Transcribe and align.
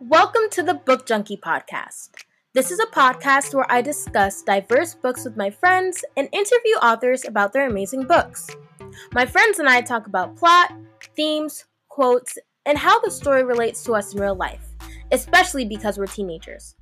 Welcome 0.00 0.42
to 0.50 0.62
the 0.62 0.74
Book 0.74 1.06
Junkie 1.06 1.36
Podcast. 1.36 2.10
This 2.54 2.70
is 2.70 2.78
a 2.78 2.86
podcast 2.86 3.54
where 3.54 3.70
I 3.70 3.80
discuss 3.80 4.42
diverse 4.42 4.94
books 4.94 5.24
with 5.24 5.36
my 5.36 5.50
friends 5.50 6.04
and 6.16 6.28
interview 6.32 6.74
authors 6.82 7.24
about 7.24 7.52
their 7.52 7.66
amazing 7.66 8.06
books. 8.06 8.48
My 9.12 9.26
friends 9.26 9.58
and 9.58 9.68
I 9.68 9.80
talk 9.80 10.06
about 10.06 10.36
plot, 10.36 10.72
themes, 11.16 11.64
quotes, 11.88 12.36
and 12.66 12.76
how 12.78 13.00
the 13.00 13.10
story 13.10 13.44
relates 13.44 13.82
to 13.84 13.94
us 13.94 14.14
in 14.14 14.20
real 14.20 14.34
life, 14.34 14.64
especially 15.10 15.64
because 15.64 15.98
we're 15.98 16.06
teenagers. 16.06 16.76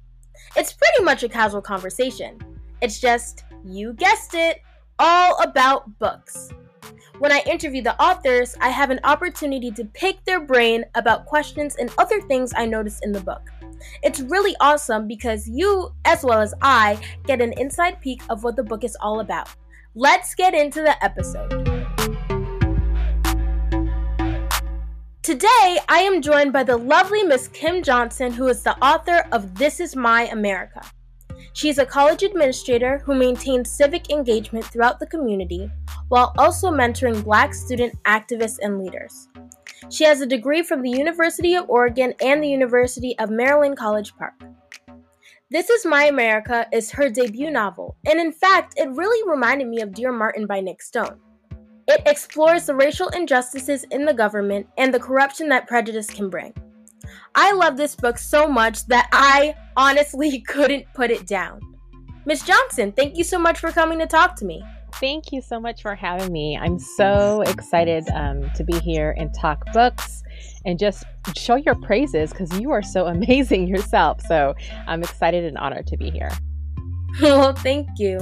It's 0.56 0.73
pretty 0.73 1.05
much 1.05 1.23
a 1.23 1.28
casual 1.28 1.62
conversation. 1.62 2.38
It's 2.82 3.01
just, 3.01 3.45
you 3.64 3.92
guessed 3.92 4.34
it, 4.34 4.60
all 4.98 5.41
about 5.42 5.98
books. 5.98 6.51
When 7.21 7.32
I 7.32 7.43
interview 7.45 7.82
the 7.82 8.02
authors, 8.02 8.57
I 8.62 8.71
have 8.71 8.89
an 8.89 8.98
opportunity 9.05 9.70
to 9.73 9.84
pick 9.84 10.24
their 10.24 10.41
brain 10.41 10.87
about 10.95 11.27
questions 11.27 11.77
and 11.77 11.92
other 11.98 12.19
things 12.23 12.55
I 12.56 12.65
noticed 12.65 13.05
in 13.05 13.12
the 13.12 13.20
book. 13.20 13.42
It's 14.02 14.20
really 14.20 14.56
awesome 14.59 15.06
because 15.06 15.47
you, 15.47 15.92
as 16.06 16.25
well 16.25 16.41
as 16.41 16.55
I, 16.62 16.98
get 17.27 17.42
an 17.42 17.52
inside 17.59 18.01
peek 18.01 18.23
of 18.30 18.42
what 18.42 18.56
the 18.56 18.62
book 18.62 18.84
is 18.84 18.97
all 19.02 19.20
about. 19.20 19.51
Let's 19.95 20.34
get 20.34 20.55
into 20.55 20.80
the 20.80 20.97
episode. 21.05 21.51
Today, 25.20 25.78
I 25.91 25.98
am 25.98 26.23
joined 26.23 26.55
by 26.55 26.62
the 26.62 26.78
lovely 26.78 27.23
Miss 27.23 27.48
Kim 27.48 27.83
Johnson, 27.83 28.33
who 28.33 28.48
is 28.48 28.62
the 28.62 28.83
author 28.83 29.27
of 29.30 29.56
This 29.56 29.78
Is 29.78 29.95
My 29.95 30.23
America. 30.28 30.80
She 31.52 31.68
is 31.68 31.78
a 31.78 31.86
college 31.86 32.22
administrator 32.22 32.98
who 32.98 33.14
maintains 33.14 33.70
civic 33.70 34.10
engagement 34.10 34.64
throughout 34.64 35.00
the 35.00 35.06
community 35.06 35.70
while 36.08 36.32
also 36.38 36.70
mentoring 36.70 37.24
black 37.24 37.54
student 37.54 38.00
activists 38.04 38.58
and 38.62 38.78
leaders. 38.78 39.28
She 39.91 40.05
has 40.05 40.20
a 40.20 40.27
degree 40.27 40.62
from 40.62 40.82
the 40.82 40.91
University 40.91 41.55
of 41.55 41.69
Oregon 41.69 42.14
and 42.20 42.42
the 42.42 42.48
University 42.48 43.19
of 43.19 43.30
Maryland 43.30 43.77
College 43.77 44.14
Park. 44.16 44.34
This 45.50 45.69
Is 45.69 45.84
My 45.84 46.05
America 46.05 46.69
is 46.72 46.92
her 46.92 47.10
debut 47.10 47.50
novel, 47.50 47.97
and 48.06 48.20
in 48.20 48.30
fact, 48.30 48.75
it 48.77 48.88
really 48.91 49.28
reminded 49.28 49.66
me 49.66 49.80
of 49.80 49.92
Dear 49.92 50.12
Martin 50.12 50.47
by 50.47 50.60
Nic 50.60 50.80
Stone. 50.80 51.19
It 51.88 52.03
explores 52.06 52.66
the 52.66 52.75
racial 52.77 53.08
injustices 53.08 53.84
in 53.91 54.05
the 54.05 54.14
government 54.14 54.69
and 54.78 54.94
the 54.94 55.00
corruption 55.00 55.48
that 55.48 55.66
prejudice 55.66 56.06
can 56.06 56.30
bring. 56.30 56.55
I 57.34 57.53
love 57.53 57.77
this 57.77 57.97
book 57.97 58.16
so 58.16 58.47
much 58.47 58.86
that 58.86 59.08
I 59.12 59.56
honestly 59.81 60.41
couldn't 60.47 60.84
put 60.95 61.11
it 61.11 61.27
down. 61.27 61.61
Miss 62.27 62.42
Johnson, 62.42 62.92
thank 62.92 63.17
you 63.17 63.25
so 63.25 63.39
much 63.39 63.59
for 63.59 63.73
coming 63.73 63.98
to 63.98 64.06
talk 64.06 64.37
to 64.37 64.45
me. 64.45 64.62
Thank 64.95 65.33
you 65.33 65.41
so 65.41 65.59
much 65.59 65.81
for 65.81 65.95
having 65.95 66.31
me. 66.31 66.59
I'm 66.59 66.78
so 66.78 67.41
excited 67.42 68.09
um, 68.11 68.50
to 68.55 68.62
be 68.62 68.78
here 68.81 69.14
and 69.17 69.33
talk 69.34 69.64
books 69.72 70.22
and 70.67 70.78
just 70.78 71.05
show 71.34 71.55
your 71.56 71.75
praises 71.77 72.31
because 72.31 72.61
you 72.61 72.70
are 72.70 72.83
so 72.83 73.06
amazing 73.17 73.67
yourself. 73.67 74.20
So 74.27 74.55
I'm 74.87 75.03
excited 75.03 75.45
and 75.45 75.56
honored 75.56 75.87
to 75.87 75.97
be 75.97 76.11
here. 76.11 76.31
well, 77.22 77.55
thank 77.55 77.89
you. 77.98 78.20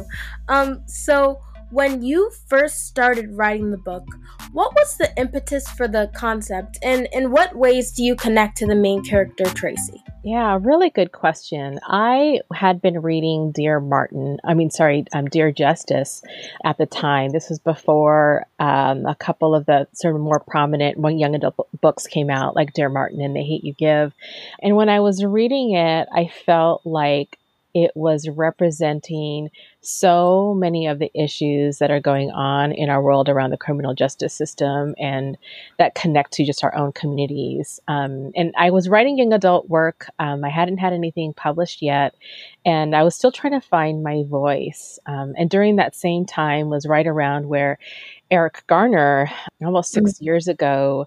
Um, 0.48 0.82
so 0.86 1.40
when 1.70 2.02
you 2.02 2.30
first 2.46 2.86
started 2.86 3.36
writing 3.36 3.70
the 3.70 3.78
book, 3.78 4.04
what 4.52 4.74
was 4.74 4.96
the 4.96 5.12
impetus 5.18 5.68
for 5.68 5.86
the 5.86 6.10
concept, 6.14 6.78
and 6.82 7.08
in 7.12 7.30
what 7.30 7.56
ways 7.56 7.92
do 7.92 8.02
you 8.02 8.16
connect 8.16 8.56
to 8.58 8.66
the 8.66 8.74
main 8.74 9.04
character, 9.04 9.44
Tracy? 9.44 10.02
Yeah, 10.24 10.58
really 10.60 10.90
good 10.90 11.12
question. 11.12 11.78
I 11.86 12.40
had 12.52 12.82
been 12.82 13.00
reading 13.00 13.52
Dear 13.52 13.80
Martin, 13.80 14.38
I 14.44 14.54
mean, 14.54 14.70
sorry, 14.70 15.04
um, 15.12 15.26
Dear 15.26 15.52
Justice 15.52 16.22
at 16.64 16.76
the 16.76 16.86
time. 16.86 17.30
This 17.30 17.48
was 17.48 17.58
before 17.58 18.46
um, 18.58 19.06
a 19.06 19.14
couple 19.14 19.54
of 19.54 19.66
the 19.66 19.86
sort 19.94 20.14
of 20.14 20.20
more 20.20 20.40
prominent 20.40 20.98
young 21.18 21.34
adult 21.34 21.68
books 21.80 22.06
came 22.06 22.30
out, 22.30 22.56
like 22.56 22.72
Dear 22.72 22.88
Martin 22.88 23.20
and 23.20 23.36
The 23.36 23.42
Hate 23.42 23.64
You 23.64 23.74
Give. 23.74 24.12
And 24.60 24.76
when 24.76 24.88
I 24.88 25.00
was 25.00 25.24
reading 25.24 25.72
it, 25.72 26.08
I 26.12 26.30
felt 26.44 26.82
like 26.84 27.38
it 27.74 27.92
was 27.94 28.28
representing 28.28 29.50
so 29.80 30.54
many 30.54 30.86
of 30.86 30.98
the 30.98 31.10
issues 31.14 31.78
that 31.78 31.90
are 31.90 32.00
going 32.00 32.30
on 32.30 32.72
in 32.72 32.90
our 32.90 33.02
world 33.02 33.28
around 33.28 33.50
the 33.50 33.56
criminal 33.56 33.94
justice 33.94 34.34
system 34.34 34.94
and 34.98 35.38
that 35.78 35.94
connect 35.94 36.32
to 36.32 36.44
just 36.44 36.64
our 36.64 36.74
own 36.74 36.92
communities. 36.92 37.80
Um, 37.88 38.32
and 38.34 38.52
I 38.56 38.70
was 38.70 38.88
writing 38.88 39.18
young 39.18 39.32
adult 39.32 39.68
work. 39.68 40.08
Um, 40.18 40.44
I 40.44 40.50
hadn't 40.50 40.78
had 40.78 40.92
anything 40.92 41.32
published 41.32 41.80
yet, 41.80 42.14
and 42.64 42.94
I 42.94 43.02
was 43.02 43.14
still 43.14 43.32
trying 43.32 43.58
to 43.58 43.66
find 43.66 44.02
my 44.02 44.24
voice. 44.26 44.98
Um, 45.06 45.34
and 45.38 45.48
during 45.48 45.76
that 45.76 45.94
same 45.94 46.26
time 46.26 46.68
was 46.68 46.86
right 46.86 47.06
around 47.06 47.48
where 47.48 47.78
Eric 48.30 48.64
Garner, 48.66 49.30
almost 49.64 49.92
6 49.92 50.12
mm-hmm. 50.12 50.24
years 50.24 50.48
ago, 50.48 51.06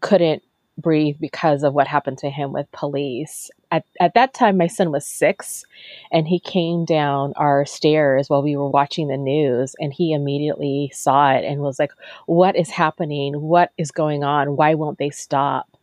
couldn't 0.00 0.42
breathe 0.80 1.16
because 1.20 1.62
of 1.62 1.74
what 1.74 1.86
happened 1.86 2.18
to 2.18 2.30
him 2.30 2.52
with 2.52 2.70
police. 2.72 3.50
At, 3.70 3.84
at 4.00 4.14
that 4.14 4.34
time, 4.34 4.56
my 4.56 4.66
son 4.66 4.90
was 4.90 5.06
six, 5.06 5.64
and 6.10 6.26
he 6.26 6.40
came 6.40 6.84
down 6.84 7.32
our 7.36 7.64
stairs 7.66 8.28
while 8.28 8.42
we 8.42 8.56
were 8.56 8.68
watching 8.68 9.08
the 9.08 9.16
news, 9.16 9.74
and 9.78 9.92
he 9.92 10.12
immediately 10.12 10.90
saw 10.92 11.32
it 11.32 11.44
and 11.44 11.60
was 11.60 11.78
like, 11.78 11.92
What 12.26 12.56
is 12.56 12.70
happening? 12.70 13.40
What 13.40 13.72
is 13.78 13.90
going 13.90 14.24
on? 14.24 14.56
Why 14.56 14.74
won't 14.74 14.98
they 14.98 15.10
stop? 15.10 15.76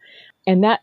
And 0.45 0.63
that 0.63 0.81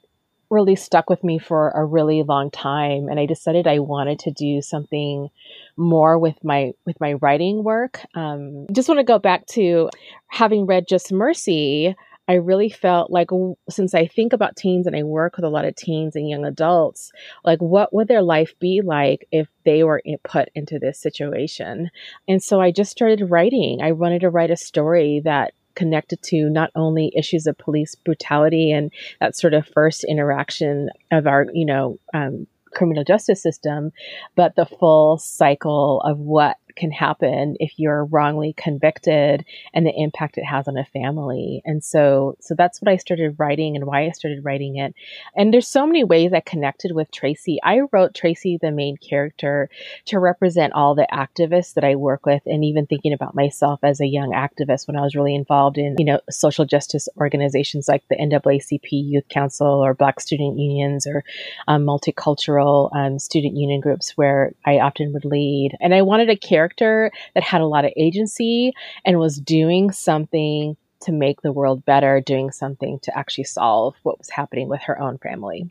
really 0.50 0.76
stuck 0.76 1.10
with 1.10 1.24
me 1.24 1.38
for 1.38 1.70
a 1.70 1.84
really 1.84 2.22
long 2.22 2.50
time 2.50 3.08
and 3.08 3.18
i 3.18 3.26
decided 3.26 3.66
i 3.66 3.78
wanted 3.78 4.18
to 4.18 4.30
do 4.30 4.60
something 4.62 5.28
more 5.76 6.18
with 6.18 6.42
my 6.44 6.72
with 6.86 6.98
my 7.00 7.14
writing 7.14 7.64
work 7.64 8.00
um, 8.14 8.66
just 8.72 8.88
want 8.88 8.98
to 8.98 9.04
go 9.04 9.18
back 9.18 9.46
to 9.46 9.88
having 10.28 10.66
read 10.66 10.86
just 10.88 11.12
mercy 11.12 11.96
I 12.26 12.34
really 12.34 12.70
felt 12.70 13.10
like 13.10 13.28
since 13.68 13.94
I 13.94 14.06
think 14.06 14.32
about 14.32 14.56
teens 14.56 14.86
and 14.86 14.96
I 14.96 15.02
work 15.02 15.36
with 15.36 15.44
a 15.44 15.50
lot 15.50 15.66
of 15.66 15.76
teens 15.76 16.16
and 16.16 16.28
young 16.28 16.44
adults, 16.44 17.12
like 17.44 17.60
what 17.60 17.92
would 17.92 18.08
their 18.08 18.22
life 18.22 18.54
be 18.58 18.80
like 18.82 19.26
if 19.30 19.48
they 19.64 19.84
were 19.84 20.02
put 20.22 20.48
into 20.54 20.78
this 20.78 20.98
situation? 20.98 21.90
And 22.26 22.42
so 22.42 22.60
I 22.60 22.70
just 22.70 22.90
started 22.90 23.30
writing. 23.30 23.80
I 23.82 23.92
wanted 23.92 24.20
to 24.22 24.30
write 24.30 24.50
a 24.50 24.56
story 24.56 25.20
that 25.24 25.52
connected 25.74 26.22
to 26.22 26.48
not 26.48 26.70
only 26.74 27.12
issues 27.16 27.46
of 27.46 27.58
police 27.58 27.94
brutality 27.94 28.70
and 28.70 28.92
that 29.20 29.36
sort 29.36 29.54
of 29.54 29.66
first 29.66 30.04
interaction 30.04 30.88
of 31.10 31.26
our, 31.26 31.46
you 31.52 31.66
know, 31.66 31.98
um, 32.14 32.46
criminal 32.74 33.04
justice 33.04 33.42
system, 33.42 33.92
but 34.34 34.56
the 34.56 34.66
full 34.66 35.18
cycle 35.18 36.00
of 36.02 36.18
what 36.18 36.56
can 36.76 36.90
happen 36.90 37.56
if 37.60 37.72
you're 37.76 38.04
wrongly 38.04 38.54
convicted 38.56 39.44
and 39.72 39.86
the 39.86 39.94
impact 39.96 40.38
it 40.38 40.44
has 40.44 40.68
on 40.68 40.76
a 40.76 40.84
family. 40.84 41.62
And 41.64 41.82
so, 41.82 42.36
so 42.40 42.54
that's 42.56 42.80
what 42.80 42.90
I 42.90 42.96
started 42.96 43.36
writing 43.38 43.76
and 43.76 43.86
why 43.86 44.06
I 44.06 44.10
started 44.10 44.44
writing 44.44 44.76
it. 44.76 44.94
And 45.36 45.52
there's 45.52 45.68
so 45.68 45.86
many 45.86 46.04
ways 46.04 46.32
I 46.32 46.40
connected 46.40 46.92
with 46.92 47.10
Tracy. 47.10 47.58
I 47.62 47.80
wrote 47.92 48.14
Tracy, 48.14 48.58
the 48.60 48.70
main 48.70 48.96
character, 48.96 49.68
to 50.06 50.18
represent 50.18 50.72
all 50.72 50.94
the 50.94 51.08
activists 51.12 51.74
that 51.74 51.84
I 51.84 51.94
work 51.94 52.26
with 52.26 52.42
and 52.46 52.64
even 52.64 52.86
thinking 52.86 53.12
about 53.12 53.34
myself 53.34 53.80
as 53.82 54.00
a 54.00 54.06
young 54.06 54.32
activist 54.32 54.86
when 54.86 54.96
I 54.96 55.02
was 55.02 55.14
really 55.14 55.34
involved 55.34 55.78
in, 55.78 55.96
you 55.98 56.04
know, 56.04 56.20
social 56.30 56.64
justice 56.64 57.08
organizations 57.18 57.88
like 57.88 58.04
the 58.08 58.16
NAACP 58.16 58.88
Youth 58.90 59.28
Council 59.28 59.66
or 59.66 59.94
Black 59.94 60.20
Student 60.20 60.58
Unions 60.58 61.06
or 61.06 61.24
um, 61.68 61.84
multicultural 61.84 62.94
um, 62.94 63.18
student 63.18 63.56
union 63.56 63.80
groups 63.80 64.16
where 64.16 64.52
I 64.64 64.78
often 64.78 65.12
would 65.12 65.24
lead. 65.24 65.76
And 65.80 65.94
I 65.94 66.02
wanted 66.02 66.30
a 66.30 66.36
character 66.36 66.63
character 66.64 67.10
that 67.34 67.42
had 67.42 67.60
a 67.60 67.66
lot 67.66 67.84
of 67.84 67.92
agency 67.96 68.72
and 69.04 69.18
was 69.18 69.38
doing 69.38 69.92
something 69.92 70.76
to 71.00 71.12
make 71.12 71.42
the 71.42 71.52
world 71.52 71.84
better, 71.84 72.20
doing 72.20 72.50
something 72.50 72.98
to 73.00 73.16
actually 73.16 73.44
solve 73.44 73.94
what 74.02 74.18
was 74.18 74.30
happening 74.30 74.68
with 74.68 74.82
her 74.82 75.00
own 75.00 75.18
family. 75.18 75.70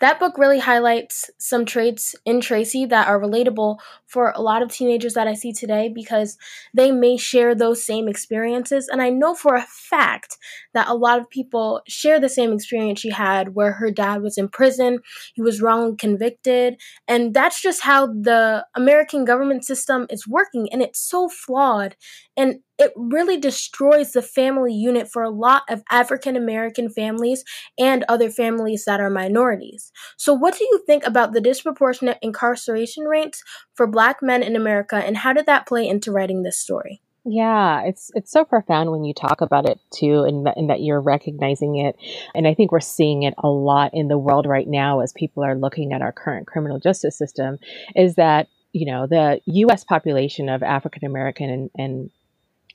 That 0.00 0.20
book 0.20 0.38
really 0.38 0.60
highlights 0.60 1.28
some 1.38 1.64
traits 1.64 2.14
in 2.24 2.40
Tracy 2.40 2.86
that 2.86 3.08
are 3.08 3.18
relatable 3.18 3.78
for 4.08 4.32
a 4.34 4.40
lot 4.40 4.62
of 4.62 4.72
teenagers 4.72 5.14
that 5.14 5.28
I 5.28 5.34
see 5.34 5.52
today 5.52 5.90
because 5.94 6.36
they 6.74 6.90
may 6.90 7.16
share 7.16 7.54
those 7.54 7.84
same 7.84 8.08
experiences. 8.08 8.88
And 8.88 9.02
I 9.02 9.10
know 9.10 9.34
for 9.34 9.54
a 9.54 9.66
fact 9.68 10.36
that 10.74 10.88
a 10.88 10.94
lot 10.94 11.20
of 11.20 11.30
people 11.30 11.82
share 11.86 12.18
the 12.18 12.28
same 12.28 12.52
experience 12.52 13.00
she 13.00 13.10
had 13.10 13.54
where 13.54 13.72
her 13.72 13.90
dad 13.90 14.22
was 14.22 14.38
in 14.38 14.48
prison, 14.48 15.00
he 15.34 15.42
was 15.42 15.60
wrongly 15.60 15.96
convicted. 15.96 16.80
And 17.06 17.34
that's 17.34 17.60
just 17.60 17.82
how 17.82 18.06
the 18.06 18.66
American 18.74 19.24
government 19.24 19.64
system 19.64 20.06
is 20.10 20.26
working. 20.26 20.68
And 20.72 20.82
it's 20.82 21.00
so 21.00 21.28
flawed. 21.28 21.96
And 22.36 22.60
it 22.78 22.92
really 22.94 23.36
destroys 23.36 24.12
the 24.12 24.22
family 24.22 24.72
unit 24.72 25.10
for 25.10 25.22
a 25.22 25.30
lot 25.30 25.62
of 25.68 25.82
African 25.90 26.36
American 26.36 26.88
families 26.88 27.44
and 27.76 28.04
other 28.08 28.30
families 28.30 28.84
that 28.84 29.00
are 29.00 29.10
minorities. 29.10 29.90
So, 30.16 30.32
what 30.32 30.56
do 30.56 30.64
you 30.64 30.80
think 30.86 31.04
about 31.04 31.32
the 31.32 31.40
disproportionate 31.40 32.18
incarceration 32.22 33.04
rates 33.04 33.42
for 33.74 33.88
Black 33.88 33.97
men 34.22 34.42
in 34.42 34.56
America, 34.56 34.96
and 34.96 35.18
how 35.18 35.32
did 35.32 35.46
that 35.46 35.66
play 35.66 35.86
into 35.86 36.12
writing 36.12 36.42
this 36.42 36.58
story? 36.58 37.02
Yeah, 37.24 37.82
it's 37.82 38.10
it's 38.14 38.30
so 38.30 38.44
profound 38.44 38.90
when 38.90 39.04
you 39.04 39.12
talk 39.12 39.40
about 39.42 39.68
it 39.68 39.78
too, 39.92 40.22
and 40.22 40.46
that, 40.46 40.56
and 40.56 40.70
that 40.70 40.80
you're 40.80 41.00
recognizing 41.00 41.76
it. 41.76 41.96
And 42.34 42.48
I 42.48 42.54
think 42.54 42.72
we're 42.72 42.80
seeing 42.80 43.24
it 43.24 43.34
a 43.38 43.48
lot 43.48 43.90
in 43.92 44.08
the 44.08 44.16
world 44.16 44.46
right 44.46 44.66
now 44.66 45.00
as 45.00 45.12
people 45.12 45.44
are 45.44 45.54
looking 45.54 45.92
at 45.92 46.00
our 46.00 46.12
current 46.12 46.46
criminal 46.46 46.78
justice 46.78 47.18
system. 47.18 47.58
Is 47.94 48.14
that 48.14 48.48
you 48.72 48.86
know 48.90 49.06
the 49.06 49.40
U.S. 49.44 49.84
population 49.84 50.48
of 50.48 50.62
African 50.62 51.04
American 51.04 51.50
and, 51.50 51.70
and 51.76 52.10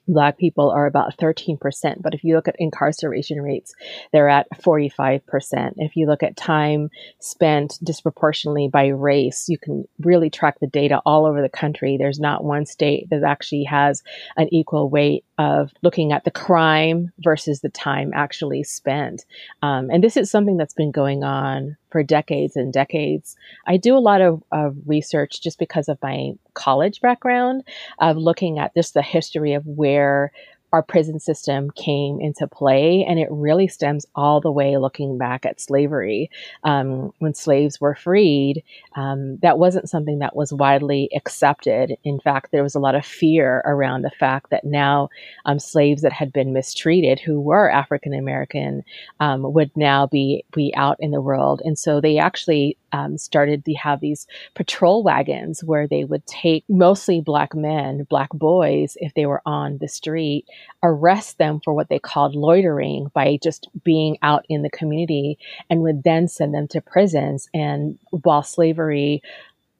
Black 0.06 0.38
people 0.38 0.70
are 0.70 0.86
about 0.86 1.16
13%. 1.16 1.58
But 2.02 2.14
if 2.14 2.24
you 2.24 2.34
look 2.34 2.48
at 2.48 2.56
incarceration 2.58 3.40
rates, 3.40 3.74
they're 4.12 4.28
at 4.28 4.46
45%. 4.62 5.74
If 5.76 5.96
you 5.96 6.06
look 6.06 6.22
at 6.22 6.36
time 6.36 6.90
spent 7.20 7.78
disproportionately 7.82 8.68
by 8.68 8.88
race, 8.88 9.48
you 9.48 9.58
can 9.58 9.86
really 10.00 10.30
track 10.30 10.60
the 10.60 10.66
data 10.66 11.00
all 11.06 11.26
over 11.26 11.40
the 11.42 11.48
country. 11.48 11.96
There's 11.96 12.20
not 12.20 12.44
one 12.44 12.66
state 12.66 13.08
that 13.10 13.22
actually 13.22 13.64
has 13.64 14.02
an 14.36 14.52
equal 14.52 14.88
weight 14.88 15.24
of 15.38 15.72
looking 15.82 16.12
at 16.12 16.24
the 16.24 16.30
crime 16.30 17.12
versus 17.18 17.60
the 17.60 17.68
time 17.68 18.12
actually 18.14 18.62
spent. 18.62 19.24
Um, 19.62 19.90
and 19.90 20.02
this 20.02 20.16
is 20.16 20.30
something 20.30 20.56
that's 20.56 20.74
been 20.74 20.92
going 20.92 21.24
on 21.24 21.76
for 21.94 22.02
decades 22.02 22.56
and 22.56 22.72
decades. 22.72 23.36
I 23.68 23.76
do 23.76 23.96
a 23.96 24.02
lot 24.02 24.20
of, 24.20 24.42
of 24.50 24.74
research 24.84 25.40
just 25.40 25.60
because 25.60 25.88
of 25.88 25.96
my 26.02 26.32
college 26.54 27.00
background 27.00 27.62
of 28.00 28.16
looking 28.16 28.58
at 28.58 28.74
just 28.74 28.94
the 28.94 29.02
history 29.02 29.52
of 29.52 29.64
where 29.64 30.32
our 30.74 30.82
prison 30.82 31.20
system 31.20 31.70
came 31.70 32.20
into 32.20 32.48
play. 32.48 33.04
And 33.08 33.20
it 33.20 33.28
really 33.30 33.68
stems 33.68 34.04
all 34.16 34.40
the 34.40 34.50
way 34.50 34.76
looking 34.76 35.16
back 35.16 35.46
at 35.46 35.60
slavery. 35.60 36.30
Um, 36.64 37.12
when 37.20 37.32
slaves 37.32 37.80
were 37.80 37.94
freed, 37.94 38.64
um, 38.96 39.38
that 39.38 39.58
wasn't 39.58 39.88
something 39.88 40.18
that 40.18 40.34
was 40.34 40.52
widely 40.52 41.08
accepted. 41.14 41.96
In 42.02 42.18
fact, 42.18 42.50
there 42.50 42.64
was 42.64 42.74
a 42.74 42.80
lot 42.80 42.96
of 42.96 43.06
fear 43.06 43.62
around 43.64 44.02
the 44.02 44.10
fact 44.10 44.50
that 44.50 44.64
now 44.64 45.10
um, 45.44 45.60
slaves 45.60 46.02
that 46.02 46.12
had 46.12 46.32
been 46.32 46.52
mistreated, 46.52 47.20
who 47.20 47.40
were 47.40 47.70
African 47.70 48.12
American, 48.12 48.82
um, 49.20 49.52
would 49.52 49.70
now 49.76 50.08
be, 50.08 50.44
be 50.52 50.74
out 50.76 50.96
in 50.98 51.12
the 51.12 51.20
world. 51.20 51.62
And 51.64 51.78
so 51.78 52.00
they 52.00 52.18
actually 52.18 52.76
um, 52.90 53.18
started 53.18 53.64
to 53.64 53.74
have 53.74 54.00
these 54.00 54.26
patrol 54.54 55.02
wagons 55.02 55.62
where 55.62 55.86
they 55.86 56.04
would 56.04 56.26
take 56.26 56.64
mostly 56.68 57.20
black 57.20 57.54
men, 57.54 58.06
black 58.10 58.30
boys, 58.30 58.96
if 59.00 59.14
they 59.14 59.26
were 59.26 59.42
on 59.46 59.78
the 59.78 59.88
street, 59.88 60.46
arrest 60.82 61.38
them 61.38 61.60
for 61.64 61.72
what 61.74 61.88
they 61.88 61.98
called 61.98 62.34
loitering 62.34 63.10
by 63.14 63.38
just 63.42 63.68
being 63.84 64.18
out 64.22 64.44
in 64.48 64.62
the 64.62 64.70
community, 64.70 65.38
and 65.70 65.82
would 65.82 66.02
then 66.02 66.28
send 66.28 66.54
them 66.54 66.68
to 66.68 66.80
prisons. 66.80 67.48
And 67.54 67.98
while 68.10 68.42
slavery 68.42 69.22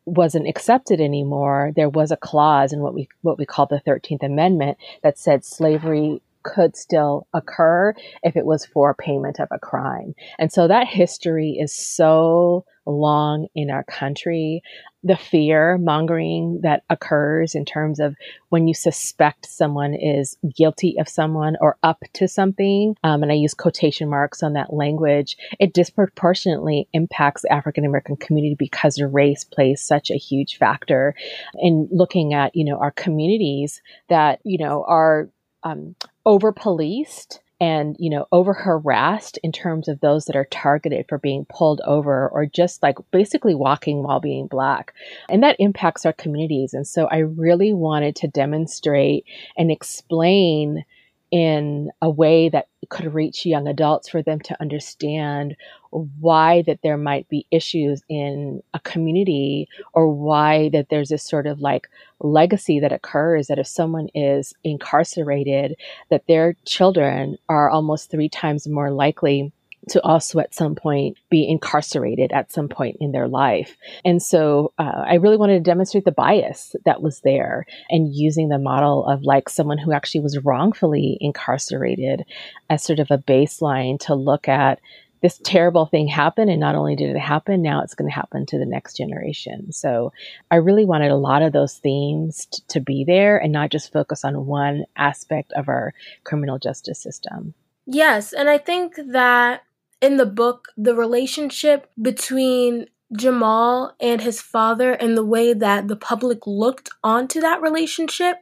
wasn't 0.07 0.49
accepted 0.49 1.01
anymore, 1.01 1.73
there 1.77 1.89
was 1.89 2.11
a 2.11 2.17
clause 2.17 2.73
in 2.73 2.81
what 2.81 2.95
we 2.95 3.09
what 3.23 3.39
we 3.39 3.47
call 3.47 3.67
the 3.67 3.81
Thirteenth 3.81 4.23
Amendment 4.23 4.79
that 5.03 5.19
said 5.19 5.45
slavery 5.45 6.21
could 6.43 6.77
still 6.77 7.27
occur 7.33 7.95
if 8.23 8.37
it 8.37 8.45
was 8.45 8.67
for 8.67 8.93
payment 8.93 9.41
of 9.41 9.49
a 9.51 9.59
crime. 9.59 10.15
And 10.39 10.53
so 10.53 10.69
that 10.69 10.87
history 10.87 11.53
is 11.59 11.73
so 11.73 12.67
long 12.87 13.47
in 13.55 13.71
our 13.71 13.85
country. 13.85 14.63
The 15.03 15.17
fear 15.17 15.77
mongering 15.77 16.61
that 16.63 16.83
occurs 16.89 17.55
in 17.55 17.67
terms 17.67 18.01
of 18.01 18.17
when 18.49 18.67
you 18.67 18.75
suspect 18.75 19.47
someone 19.47 19.95
is 19.95 20.39
guilty 20.57 20.97
of 20.99 21.09
someone 21.09 21.57
or 21.61 21.77
up 21.83 22.03
to 22.15 22.27
something, 22.27 22.97
um, 23.05 23.23
and 23.23 23.31
I 23.31 23.35
use 23.35 23.53
quotation 23.53 24.09
marks 24.09 24.43
on 24.43 24.55
that 24.55 24.73
language, 24.73 25.37
it 25.61 25.75
disproportionately 25.75 26.89
impacts 26.95 27.43
the 27.43 27.53
African 27.53 27.85
American 27.85 28.17
community 28.17 28.57
because 28.59 29.01
race 29.01 29.45
plays 29.45 29.83
such 29.83 30.11
a 30.11 30.17
huge 30.17 30.57
factor 30.57 31.15
in 31.61 31.89
looking 31.91 32.33
at, 32.33 32.57
you 32.57 32.65
know, 32.65 32.79
our 32.79 32.93
communities 32.93 33.83
that, 34.09 34.41
you 34.43 34.59
know, 34.59 34.85
are 34.89 35.29
um, 35.65 35.95
over 36.25 36.53
policed 36.53 37.41
and 37.65 37.97
you 37.99 38.11
know 38.11 38.27
over 38.31 38.53
harassed 38.53 39.39
in 39.43 39.51
terms 39.51 39.89
of 39.89 40.01
those 40.01 40.27
that 40.27 40.37
are 40.37 40.45
targeted 40.51 41.07
for 41.09 41.17
being 41.17 41.47
pulled 41.49 41.81
over 41.87 42.29
or 42.29 42.45
just 42.45 42.83
like 42.83 42.99
basically 43.11 43.55
walking 43.55 44.03
while 44.03 44.21
being 44.21 44.47
black. 44.47 44.93
And 45.31 45.43
that 45.43 45.57
impacts 45.59 46.05
our 46.05 46.13
communities. 46.13 46.75
And 46.75 46.87
so 46.87 47.07
i 47.07 47.19
really 47.19 47.73
wanted 47.73 48.17
to 48.17 48.29
demonstrate 48.29 49.25
and 49.57 49.71
explain 49.71 50.85
in 51.31 51.91
a 52.03 52.11
way 52.11 52.51
that 52.51 52.69
could 52.95 53.13
reach 53.13 53.45
young 53.45 53.67
adults 53.67 54.09
for 54.09 54.23
them 54.23 54.39
to 54.39 54.57
understand 54.61 55.57
why 55.91 56.63
that 56.63 56.79
there 56.85 56.97
might 56.97 57.29
be 57.29 57.45
issues 57.51 58.03
in 58.09 58.63
a 58.73 58.79
community 58.81 59.69
or 59.95 60.09
why 60.09 60.69
that 60.69 60.91
there's 60.91 61.09
this 61.09 61.25
sort 61.25 61.49
of 61.49 61.59
like 61.61 61.89
legacy 62.21 62.79
that 62.79 62.93
occurs 62.93 63.49
that 63.49 63.59
if 63.59 63.67
someone 63.67 64.09
is 64.15 64.55
incarcerated 64.63 65.75
that 66.11 66.27
their 66.29 66.55
children 66.67 67.37
are 67.49 67.69
almost 67.69 68.13
three 68.13 68.29
times 68.29 68.69
more 68.69 68.93
likely 68.93 69.53
to 69.91 70.03
also 70.03 70.39
at 70.39 70.55
some 70.55 70.75
point 70.75 71.17
be 71.31 71.49
incarcerated 71.49 72.33
at 72.33 72.53
some 72.53 72.69
point 72.69 72.97
in 73.01 73.13
their 73.13 73.29
life. 73.29 73.77
And 74.05 74.23
so 74.23 74.73
uh, 74.79 75.05
I 75.07 75.15
really 75.15 75.37
wanted 75.37 75.55
to 75.55 75.71
demonstrate 75.71 76.05
the 76.05 76.13
bias 76.13 76.75
that 76.85 77.03
was 77.03 77.21
there 77.21 77.67
and 77.91 78.15
using 78.15 78.49
the 78.49 78.59
model 78.59 79.07
of 79.07 79.23
like 79.23 79.49
someone 79.49 79.79
who 79.79 79.93
actually 79.93 80.21
was 80.21 80.39
wrongfully 80.45 81.19
incarcerated 81.21 82.25
as 82.71 82.83
sort 82.83 82.99
of 82.99 83.11
a 83.11 83.19
baseline 83.19 83.99
to 84.01 84.15
look 84.15 84.49
at 84.49 84.81
this 85.25 85.41
terrible 85.43 85.87
thing 85.87 86.07
happened 86.07 86.51
and 86.51 86.61
not 86.61 86.75
only 86.75 86.95
did 86.95 87.17
it 87.17 87.19
happen 87.19 87.63
now 87.63 87.81
it's 87.81 87.95
going 87.95 88.07
to 88.07 88.15
happen 88.15 88.45
to 88.45 88.59
the 88.59 88.67
next 88.67 88.95
generation 88.95 89.73
so 89.73 90.13
i 90.51 90.57
really 90.57 90.85
wanted 90.85 91.11
a 91.11 91.17
lot 91.17 91.41
of 91.41 91.55
those 91.55 91.79
themes 91.79 92.45
t- 92.45 92.63
to 92.69 92.79
be 92.79 93.05
there 93.07 93.39
and 93.39 93.51
not 93.51 93.71
just 93.71 93.91
focus 93.91 94.23
on 94.23 94.45
one 94.45 94.85
aspect 94.97 95.51
of 95.55 95.67
our 95.67 95.95
criminal 96.25 96.59
justice 96.59 97.01
system 97.01 97.55
yes 97.87 98.35
and 98.35 98.51
i 98.51 98.59
think 98.59 98.97
that 99.13 99.63
in 100.05 100.19
the 100.19 100.27
book 100.27 100.69
the 100.77 100.95
relationship 100.95 101.91
between 102.01 102.87
Jamal 103.17 103.97
and 103.99 104.21
his 104.21 104.39
father 104.39 104.93
and 104.93 105.17
the 105.17 105.25
way 105.25 105.55
that 105.55 105.89
the 105.89 105.97
public 105.97 106.47
looked 106.47 106.91
onto 107.03 107.41
that 107.41 107.63
relationship, 107.63 108.37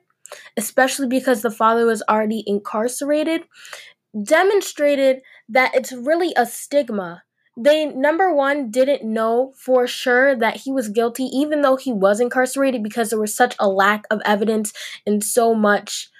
especially 0.57 1.07
because 1.07 1.43
the 1.43 1.53
father 1.53 1.87
was 1.87 2.03
already 2.09 2.43
incarcerated, 2.49 3.43
demonstrated 4.25 5.23
that 5.49 5.73
it's 5.73 5.93
really 5.93 6.33
a 6.37 6.47
stigma. 6.47 7.23
They, 7.57 7.87
number 7.87 8.35
one, 8.35 8.73
didn't 8.73 9.05
know 9.05 9.53
for 9.57 9.87
sure 9.87 10.35
that 10.35 10.57
he 10.57 10.73
was 10.73 10.89
guilty, 10.89 11.25
even 11.25 11.63
though 11.63 11.77
he 11.77 11.93
was 11.93 12.19
incarcerated, 12.19 12.83
because 12.83 13.11
there 13.11 13.21
was 13.21 13.37
such 13.37 13.55
a 13.61 13.69
lack 13.69 14.05
of 14.11 14.21
evidence 14.25 14.73
and 15.07 15.23
so 15.23 15.55
much, 15.55 16.11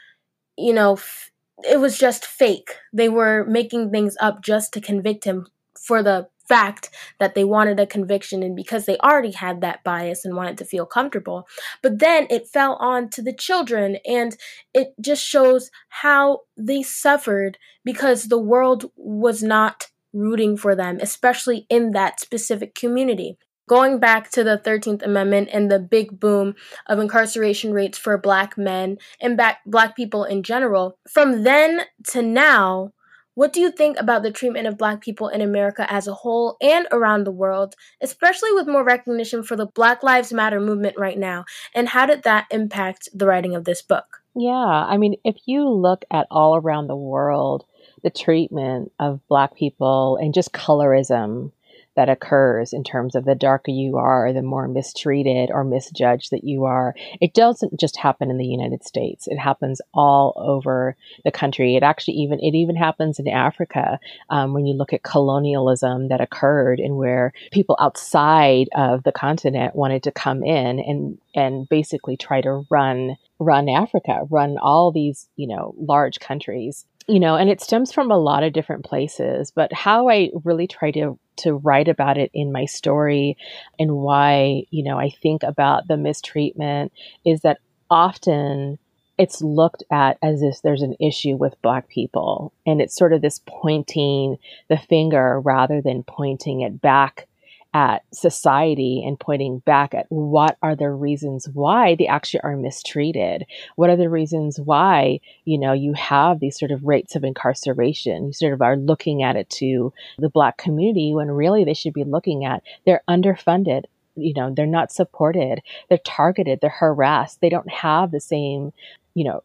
you 0.57 0.73
know, 0.73 0.93
f- 0.93 1.32
it 1.65 1.81
was 1.81 1.99
just 1.99 2.27
fake. 2.27 2.77
They 2.93 3.09
were 3.09 3.45
making 3.45 3.91
things 3.91 4.17
up 4.21 4.43
just 4.43 4.73
to 4.75 4.81
convict 4.81 5.25
him 5.25 5.47
for 5.79 6.03
the 6.03 6.29
fact 6.49 6.91
that 7.19 7.35
they 7.35 7.45
wanted 7.45 7.79
a 7.79 7.87
conviction 7.87 8.43
and 8.43 8.55
because 8.57 8.85
they 8.85 8.99
already 8.99 9.31
had 9.31 9.61
that 9.61 9.83
bias 9.85 10.25
and 10.25 10.37
wanted 10.37 10.59
to 10.59 10.65
feel 10.65 10.85
comfortable. 10.85 11.47
But 11.83 11.99
then 11.99 12.27
it 12.31 12.49
fell 12.49 12.75
on 12.75 13.09
to 13.11 13.23
the 13.23 13.33
children 13.33 13.97
and 14.07 14.37
it 14.75 14.93
just 15.01 15.25
shows 15.25 15.71
how 15.89 16.41
they 16.57 16.83
suffered 16.83 17.59
because 17.85 18.25
the 18.25 18.39
world 18.39 18.91
was 18.97 19.43
not 19.43 19.89
rooting 20.13 20.57
for 20.57 20.75
them, 20.75 20.99
especially 21.01 21.67
in 21.71 21.93
that 21.93 22.21
specific 22.21 22.75
community. 22.75 23.39
Going 23.69 23.99
back 23.99 24.31
to 24.33 24.43
the 24.43 24.59
13th 24.59 25.03
Amendment 25.03 25.49
and 25.53 25.71
the 25.71 25.79
big 25.79 26.19
boom 26.19 26.55
of 26.87 26.99
incarceration 26.99 27.73
rates 27.73 27.97
for 27.97 28.19
black 28.19 28.59
men 28.59 28.99
and 29.21 29.37
back, 29.37 29.61
black 29.67 29.95
people 29.95 30.25
in 30.25 30.43
general, 30.43 30.99
from 31.09 31.45
then 31.45 31.83
to 32.09 32.23
now, 32.23 32.93
what 33.35 33.53
do 33.53 33.61
you 33.61 33.71
think 33.71 33.99
about 33.99 34.23
the 34.23 34.31
treatment 34.31 34.67
of 34.67 34.77
black 34.77 35.01
people 35.01 35.29
in 35.29 35.41
America 35.41 35.91
as 35.91 36.07
a 36.07 36.13
whole 36.13 36.57
and 36.61 36.87
around 36.93 37.25
the 37.25 37.33
world, 37.33 37.75
especially 38.03 38.53
with 38.53 38.69
more 38.69 38.85
recognition 38.85 39.43
for 39.43 39.57
the 39.57 39.67
Black 39.67 40.03
Lives 40.03 40.35
Matter 40.35 40.61
movement 40.61 40.99
right 40.99 41.19
now? 41.19 41.47
And 41.75 41.89
how 41.89 42.05
did 42.05 42.25
that 42.25 42.47
impact 42.51 43.09
the 43.15 43.27
writing 43.27 43.55
of 43.55 43.65
this 43.65 43.81
book? 43.81 44.23
Yeah, 44.35 44.53
I 44.53 44.99
mean, 44.99 45.17
if 45.25 45.37
you 45.47 45.69
look 45.69 46.05
at 46.11 46.27
all 46.31 46.57
around 46.57 46.89
the 46.89 46.97
world, 46.97 47.65
the 48.03 48.11
treatment 48.11 48.93
of 48.99 49.27
black 49.29 49.55
people 49.55 50.19
and 50.21 50.35
just 50.35 50.53
colorism 50.53 51.53
that 51.95 52.09
occurs 52.09 52.73
in 52.73 52.85
terms 52.85 53.15
of 53.15 53.25
the 53.25 53.35
darker 53.35 53.71
you 53.71 53.97
are, 53.97 54.33
the 54.33 54.43
more 54.43 54.69
mistreated 54.69 55.51
or 55.51 55.65
misjudged 55.65 56.31
that 56.31 56.45
you 56.45 56.65
are. 56.65 56.95
It 57.21 57.35
doesn't 57.35 57.79
just 57.79 57.97
happen 57.97 58.31
in 58.31 58.39
the 58.39 58.47
United 58.47 58.85
States. 58.85 59.27
It 59.27 59.39
happens 59.39 59.81
all 59.93 60.33
over 60.37 60.97
the 61.25 61.31
country. 61.31 61.77
It 61.77 61.83
actually 61.83 62.15
even 62.15 62.41
it 62.41 62.55
even 62.55 62.77
happens 62.77 63.19
in 63.19 63.29
Africa 63.29 63.99
um, 64.31 64.55
when 64.55 64.67
you 64.67 64.75
look 64.75 64.93
at 64.93 65.03
colonialism 65.03 66.09
that 66.09 66.21
occurred 66.21 66.81
and 66.81 66.97
where 66.97 67.33
people 67.51 67.77
outside 67.81 68.69
of 68.75 69.03
the 69.03 69.13
continent 69.13 69.77
wanted 69.77 70.03
to 70.05 70.13
come 70.13 70.43
in 70.43 70.79
and 70.81 71.19
and 71.35 71.69
basically 71.69 72.17
try 72.17 72.41
to 72.41 72.65
run 72.71 73.17
run 73.39 73.69
Africa, 73.69 74.21
run 74.31 74.57
all 74.59 74.93
these 74.93 75.29
you 75.37 75.47
know 75.47 75.75
large 75.79 76.21
countries 76.21 76.87
you 77.09 77.19
know, 77.19 77.37
and 77.37 77.51
it 77.51 77.61
stems 77.61 77.93
from 77.93 78.11
a 78.11 78.19
lot 78.19 78.45
of 78.45 78.53
different 78.53 78.85
places. 78.85 79.51
But 79.51 79.73
how 79.73 80.09
I 80.09 80.31
really 80.45 80.67
try 80.67 80.91
to 80.93 81.19
to 81.37 81.55
write 81.55 81.89
about 81.89 82.19
it 82.19 82.31
in 82.35 82.53
my 82.53 82.65
story. 82.65 83.37
And 83.79 83.97
why, 83.97 84.65
you 84.71 84.83
know, 84.85 84.99
I 84.99 85.11
think 85.11 85.43
about 85.43 85.89
the 85.89 85.97
mistreatment 85.97 86.93
is 87.25 87.41
that 87.43 87.59
often 87.91 88.79
it's 89.19 89.43
looked 89.43 89.85
at 89.91 90.19
as 90.23 90.43
if 90.43 90.63
there's 90.63 90.83
an 90.83 90.97
issue 91.01 91.37
with 91.37 91.61
black 91.63 91.89
people. 91.89 92.53
And 92.67 92.81
it's 92.81 92.97
sort 92.97 93.13
of 93.13 93.21
this 93.21 93.41
pointing 93.47 94.39
the 94.69 94.79
finger 94.79 95.41
rather 95.41 95.81
than 95.81 96.03
pointing 96.03 96.63
it 96.63 96.81
back 96.81 97.29
at 97.75 98.03
society 98.13 99.03
and 99.05 99.19
pointing 99.19 99.61
back 99.61 99.95
at 99.95 100.07
what 100.09 100.57
are 100.63 100.77
the 100.77 100.91
reasons 100.91 101.49
why 101.53 101.95
they 101.95 102.07
actually 102.07 102.41
are 102.41 102.57
mistreated? 102.57 103.45
What 103.77 103.91
are 103.91 103.97
the 103.97 104.11
reasons 104.11 104.61
why 104.61 105.21
you 105.45 105.59
know 105.59 105.73
you 105.73 105.95
have 105.95 106.41
these 106.41 106.59
sort 106.59 106.71
of 106.71 106.85
rates 106.85 107.17
of 107.17 107.25
incarceration? 107.25 108.27
You 108.27 108.33
sort 108.33 108.53
of 108.53 108.63
are 108.63 108.77
looking 108.77 109.23
at 109.23 109.37
it 109.37 109.49
to 109.51 109.93
the 110.19 110.29
black 110.29 110.59
community 110.59 111.13
when 111.15 111.31
really 111.31 111.65
they 111.65 111.75
should 111.75 111.95
be 111.95 112.05
looking 112.05 112.45
at 112.45 112.63
they're 112.85 113.03
underfunded 113.09 113.85
you 114.17 114.35
know 114.35 114.53
they're 114.55 114.67
not 114.67 114.93
supported 114.93 115.61
they're 115.89 115.99
targeted 115.99 116.61
they're 116.61 116.71
harassed 116.71 117.41
they 117.41 117.49
don't 117.49 117.71
have 117.71 118.11
the 118.11 118.21
same 118.21 118.73
you 119.15 119.25
know 119.25 119.43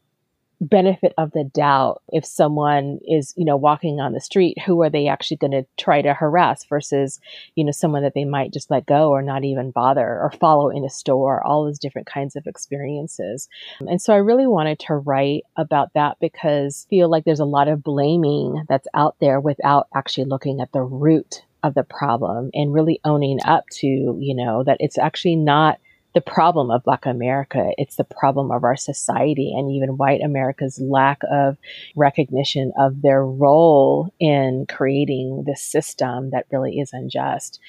benefit 0.59 1.13
of 1.17 1.31
the 1.31 1.43
doubt 1.43 2.01
if 2.09 2.25
someone 2.25 2.99
is 3.07 3.33
you 3.37 3.45
know 3.45 3.55
walking 3.55 3.99
on 3.99 4.13
the 4.13 4.19
street 4.19 4.57
who 4.65 4.81
are 4.81 4.89
they 4.89 5.07
actually 5.07 5.37
going 5.37 5.51
to 5.51 5.63
try 5.77 6.01
to 6.01 6.15
harass 6.15 6.65
versus 6.65 7.19
you 7.55 7.63
know 7.63 7.71
someone 7.71 8.01
that 8.01 8.15
they 8.15 8.25
might 8.25 8.51
just 8.51 8.71
let 8.71 8.85
go 8.87 9.11
or 9.11 9.21
not 9.21 9.43
even 9.43 9.69
bother 9.69 10.01
or 10.01 10.31
follow 10.39 10.69
in 10.69 10.83
a 10.83 10.89
store 10.89 11.45
all 11.45 11.63
those 11.63 11.77
different 11.77 12.07
kinds 12.07 12.35
of 12.35 12.47
experiences. 12.47 13.47
And 13.81 14.01
so 14.01 14.13
i 14.13 14.17
really 14.17 14.47
wanted 14.47 14.79
to 14.79 14.95
write 14.95 15.43
about 15.55 15.93
that 15.93 16.17
because 16.19 16.87
I 16.87 16.89
feel 16.89 17.09
like 17.09 17.23
there's 17.23 17.39
a 17.39 17.45
lot 17.45 17.67
of 17.67 17.83
blaming 17.83 18.63
that's 18.67 18.87
out 18.95 19.15
there 19.19 19.39
without 19.39 19.87
actually 19.95 20.25
looking 20.25 20.59
at 20.59 20.71
the 20.71 20.81
root 20.81 21.43
of 21.63 21.75
the 21.75 21.83
problem 21.83 22.49
and 22.53 22.73
really 22.73 22.99
owning 23.03 23.39
up 23.45 23.65
to 23.71 23.87
you 23.87 24.35
know 24.35 24.63
that 24.63 24.77
it's 24.79 24.97
actually 24.97 25.35
not 25.35 25.79
the 26.17 26.21
problem 26.21 26.71
of 26.71 26.83
Black 26.83 27.05
America. 27.05 27.69
It's 27.77 27.97
the 27.97 28.03
problem 28.03 28.49
of 28.49 28.63
our 28.63 28.75
society 28.75 29.53
and 29.55 29.71
even 29.71 29.97
white 29.97 30.21
America's 30.21 30.81
lack 30.81 31.21
of 31.31 31.57
recognition 31.95 32.71
of 32.75 33.03
their 33.03 33.23
role 33.23 34.11
in 34.19 34.65
creating 34.67 35.43
this 35.45 35.61
system 35.61 36.31
that 36.31 36.47
really 36.51 36.79
is 36.79 36.89
unjust. 36.91 37.59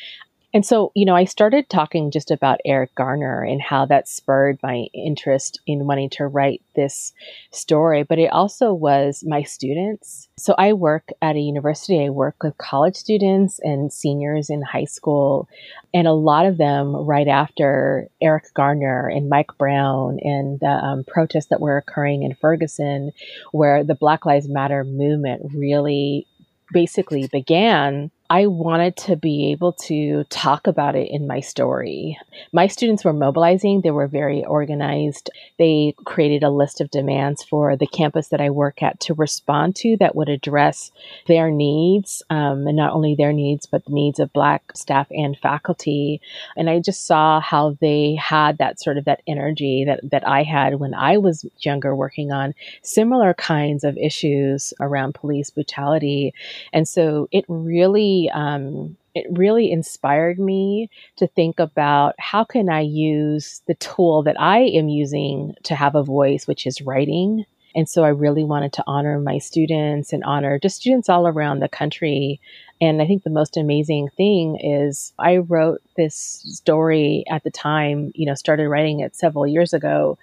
And 0.55 0.65
so, 0.65 0.93
you 0.95 1.05
know, 1.05 1.15
I 1.15 1.25
started 1.25 1.69
talking 1.69 2.11
just 2.11 2.31
about 2.31 2.61
Eric 2.65 2.95
Garner 2.95 3.43
and 3.43 3.61
how 3.61 3.85
that 3.87 4.09
spurred 4.09 4.59
my 4.63 4.87
interest 4.95 5.61
in 5.67 5.87
wanting 5.87 6.09
to 6.11 6.27
write 6.27 6.63
this 6.75 7.13
story, 7.51 8.03
but 8.03 8.19
it 8.19 8.33
also 8.33 8.73
was 8.73 9.23
my 9.27 9.43
students. 9.43 10.29
So 10.39 10.55
I 10.57 10.73
work 10.73 11.11
at 11.21 11.37
a 11.37 11.41
university, 11.41 12.03
I 12.03 12.09
work 12.09 12.43
with 12.43 12.57
college 12.57 12.97
students 12.97 13.61
and 13.63 13.93
seniors 13.93 14.49
in 14.49 14.63
high 14.63 14.87
school, 14.87 15.51
and 15.93 16.09
a 16.09 16.13
lot 16.13 16.47
of 16.47 16.57
them 16.57 16.97
right 16.97 17.29
after 17.29 18.09
Eric 18.23 18.55
Garner 18.55 19.07
and 19.07 19.29
Mike 19.29 19.51
Brown 19.59 20.19
and 20.23 20.59
the 20.61 20.67
um, 20.67 21.05
protests 21.05 21.49
that 21.51 21.61
were 21.61 21.77
occurring 21.77 22.23
in 22.23 22.35
Ferguson, 22.35 23.13
where 23.53 23.85
the 23.85 23.95
Black 23.95 24.25
Lives 24.25 24.49
Matter 24.49 24.83
movement 24.83 25.51
really 25.55 26.27
basically 26.73 27.29
began 27.31 28.11
I 28.31 28.47
wanted 28.47 28.95
to 28.99 29.17
be 29.17 29.53
able 29.53 29.73
to 29.85 30.25
talk 30.25 30.67
about 30.67 30.95
it 30.95 31.11
in 31.11 31.27
my 31.27 31.41
story. 31.41 32.19
My 32.53 32.67
students 32.67 33.03
were 33.03 33.15
mobilizing, 33.15 33.81
they 33.81 33.91
were 33.91 34.07
very 34.07 34.45
organized. 34.45 35.31
They 35.59 35.95
created 36.05 36.43
a 36.43 36.51
list 36.51 36.83
of 36.83 36.91
demands 36.91 37.43
for 37.43 37.75
the 37.75 37.87
campus 37.87 38.29
that 38.29 38.41
I 38.43 38.51
work 38.51 38.83
at 38.83 39.01
to 39.01 39.15
respond 39.15 39.77
to 39.77 39.97
that 40.01 40.15
would 40.15 40.29
address 40.29 40.93
their 41.27 41.51
needs, 41.51 42.23
um, 42.29 42.67
and 42.67 42.77
not 42.77 42.93
only 42.93 43.15
their 43.15 43.33
needs, 43.33 43.65
but 43.65 43.87
the 43.87 43.93
needs 43.93 44.19
of 44.19 44.31
Black 44.35 44.73
staff 44.75 45.07
and 45.11 45.35
faculty. 45.39 46.21
And 46.55 46.69
I 46.69 46.81
just 46.81 47.07
saw 47.07 47.41
how 47.41 47.79
they 47.81 48.15
had 48.17 48.59
that 48.59 48.79
sort 48.79 48.99
of 48.99 49.07
that 49.07 49.23
energy 49.27 49.85
that, 49.87 50.01
that 50.11 50.29
I 50.29 50.43
had 50.43 50.81
when 50.81 50.93
I 50.93 51.17
was 51.17 51.47
younger 51.61 51.97
working 51.97 52.31
on 52.31 52.55
similar 52.83 53.33
kinds 53.33 53.85
of 53.85 53.97
issues 53.97 54.75
around 54.81 55.15
police 55.15 55.49
brutality. 55.49 56.35
And 56.75 56.87
so 56.87 57.29
it 57.33 57.47
really 57.49 58.18
um, 58.35 58.97
it 59.15 59.27
really 59.31 59.71
inspired 59.73 60.39
me 60.39 60.91
to 61.17 61.27
think 61.27 61.59
about 61.59 62.15
how 62.19 62.45
can 62.45 62.69
I 62.69 62.81
use 62.81 63.63
the 63.67 63.75
tool 63.75 64.23
that 64.23 64.41
I 64.41 64.61
am 64.61 64.89
using 64.89 65.55
to 65.65 65.75
have 65.75 65.95
a 65.95 66.03
voice, 66.03 66.47
which 66.47 66.67
is 66.67 66.81
writing. 66.81 67.45
And 67.75 67.89
so 67.89 68.05
I 68.05 68.09
really 68.09 68.45
wanted 68.45 68.73
to 68.75 68.85
honor 68.87 69.21
my 69.21 69.39
students 69.39 70.13
and 70.13 70.25
honor 70.25 70.59
just 70.59 70.77
students 70.77 71.09
all 71.09 71.27
around 71.27 71.61
the 71.61 71.69
country. 71.69 72.41
And 72.81 73.03
I 73.03 73.07
think 73.07 73.25
the 73.25 73.31
most 73.31 73.57
amazing 73.57 74.09
thing 74.17 74.57
is 74.57 75.13
I 75.19 75.39
wrote 75.39 75.83
this 75.97 76.17
story 76.47 77.25
at 77.31 77.45
the 77.45 77.51
time, 77.51 78.13
you 78.15 78.27
know, 78.27 78.35
started 78.35 78.69
writing 78.69 79.01
it 79.01 79.17
several 79.17 79.47
years 79.47 79.75
ago. 79.75 80.19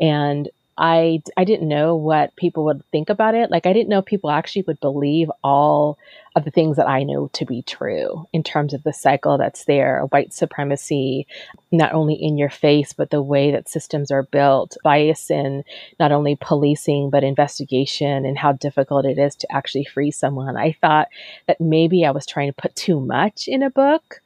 And 0.00 0.48
I 0.78 1.22
I 1.36 1.44
didn't 1.44 1.68
know 1.68 1.96
what 1.96 2.36
people 2.36 2.64
would 2.66 2.84
think 2.92 3.08
about 3.08 3.34
it. 3.34 3.50
Like 3.50 3.64
I 3.66 3.72
didn't 3.72 3.88
know 3.88 4.02
people 4.02 4.30
actually 4.30 4.64
would 4.66 4.80
believe 4.80 5.30
all 5.42 5.96
of 6.34 6.44
the 6.44 6.50
things 6.50 6.76
that 6.76 6.88
I 6.88 7.02
know 7.02 7.28
to 7.32 7.46
be 7.46 7.62
true 7.62 8.26
in 8.34 8.42
terms 8.42 8.74
of 8.74 8.82
the 8.82 8.92
cycle 8.92 9.38
that's 9.38 9.64
there, 9.64 10.02
white 10.10 10.34
supremacy, 10.34 11.26
not 11.72 11.94
only 11.94 12.14
in 12.14 12.36
your 12.36 12.50
face, 12.50 12.92
but 12.92 13.08
the 13.08 13.22
way 13.22 13.52
that 13.52 13.70
systems 13.70 14.10
are 14.10 14.24
built, 14.24 14.76
bias 14.84 15.30
in 15.30 15.64
not 15.98 16.12
only 16.12 16.36
policing, 16.38 17.08
but 17.08 17.24
investigation 17.24 18.26
and 18.26 18.36
how 18.36 18.52
difficult 18.52 19.06
it 19.06 19.18
is 19.18 19.34
to 19.36 19.50
actually 19.50 19.84
free 19.84 20.10
someone. 20.10 20.58
I 20.58 20.72
thought 20.72 21.08
that 21.46 21.60
maybe 21.60 22.04
I 22.04 22.10
was 22.10 22.26
trying 22.26 22.48
to 22.52 22.60
put 22.60 22.76
too 22.76 23.00
much 23.00 23.48
in 23.48 23.62
a 23.62 23.70
book. 23.70 24.20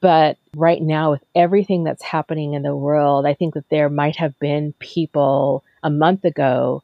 But 0.00 0.36
right 0.54 0.82
now, 0.82 1.12
with 1.12 1.24
everything 1.34 1.84
that's 1.84 2.02
happening 2.02 2.52
in 2.52 2.62
the 2.62 2.76
world, 2.76 3.24
I 3.24 3.32
think 3.32 3.54
that 3.54 3.70
there 3.70 3.88
might 3.88 4.16
have 4.16 4.38
been 4.38 4.74
people 4.78 5.64
a 5.84 5.90
month 5.90 6.24
ago 6.24 6.82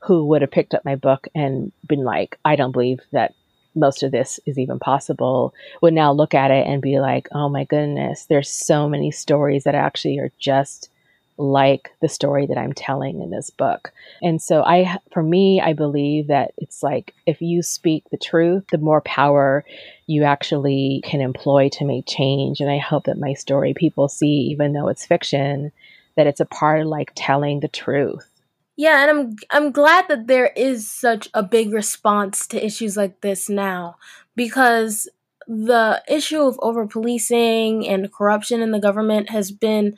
who 0.00 0.26
would 0.26 0.42
have 0.42 0.50
picked 0.50 0.74
up 0.74 0.84
my 0.84 0.94
book 0.94 1.26
and 1.34 1.72
been 1.88 2.04
like, 2.04 2.38
I 2.44 2.54
don't 2.54 2.72
believe 2.72 3.00
that 3.12 3.34
most 3.74 4.02
of 4.02 4.12
this 4.12 4.38
is 4.46 4.58
even 4.58 4.78
possible 4.78 5.54
would 5.80 5.94
now 5.94 6.12
look 6.12 6.34
at 6.34 6.50
it 6.50 6.66
and 6.66 6.82
be 6.82 7.00
like, 7.00 7.28
oh 7.32 7.48
my 7.48 7.64
goodness, 7.64 8.26
there's 8.26 8.50
so 8.50 8.88
many 8.88 9.10
stories 9.10 9.64
that 9.64 9.74
actually 9.74 10.18
are 10.18 10.30
just 10.38 10.90
like 11.38 11.90
the 12.00 12.08
story 12.08 12.46
that 12.46 12.58
I'm 12.58 12.74
telling 12.74 13.22
in 13.22 13.30
this 13.30 13.48
book. 13.50 13.92
And 14.20 14.40
so 14.40 14.62
I 14.62 14.98
for 15.12 15.22
me 15.22 15.60
I 15.60 15.72
believe 15.72 16.26
that 16.26 16.52
it's 16.58 16.82
like 16.82 17.14
if 17.26 17.40
you 17.40 17.62
speak 17.62 18.04
the 18.10 18.18
truth, 18.18 18.64
the 18.70 18.78
more 18.78 19.00
power 19.00 19.64
you 20.06 20.24
actually 20.24 21.00
can 21.04 21.20
employ 21.20 21.70
to 21.70 21.86
make 21.86 22.06
change 22.06 22.60
and 22.60 22.70
I 22.70 22.78
hope 22.78 23.04
that 23.04 23.18
my 23.18 23.32
story 23.32 23.72
people 23.72 24.08
see 24.08 24.50
even 24.50 24.74
though 24.74 24.88
it's 24.88 25.06
fiction 25.06 25.72
that 26.16 26.26
it's 26.26 26.40
a 26.40 26.44
part 26.44 26.82
of 26.82 26.86
like 26.88 27.12
telling 27.14 27.60
the 27.60 27.68
truth. 27.68 28.28
Yeah, 28.76 29.02
and 29.06 29.10
I'm 29.10 29.36
I'm 29.50 29.72
glad 29.72 30.06
that 30.08 30.26
there 30.26 30.50
is 30.56 30.90
such 30.90 31.28
a 31.34 31.42
big 31.42 31.72
response 31.72 32.46
to 32.48 32.64
issues 32.64 32.96
like 32.96 33.20
this 33.20 33.48
now 33.48 33.96
because 34.34 35.08
the 35.46 36.02
issue 36.08 36.40
of 36.40 36.58
over 36.62 36.86
policing 36.86 37.86
and 37.86 38.12
corruption 38.12 38.62
in 38.62 38.70
the 38.70 38.80
government 38.80 39.28
has 39.30 39.50
been 39.52 39.96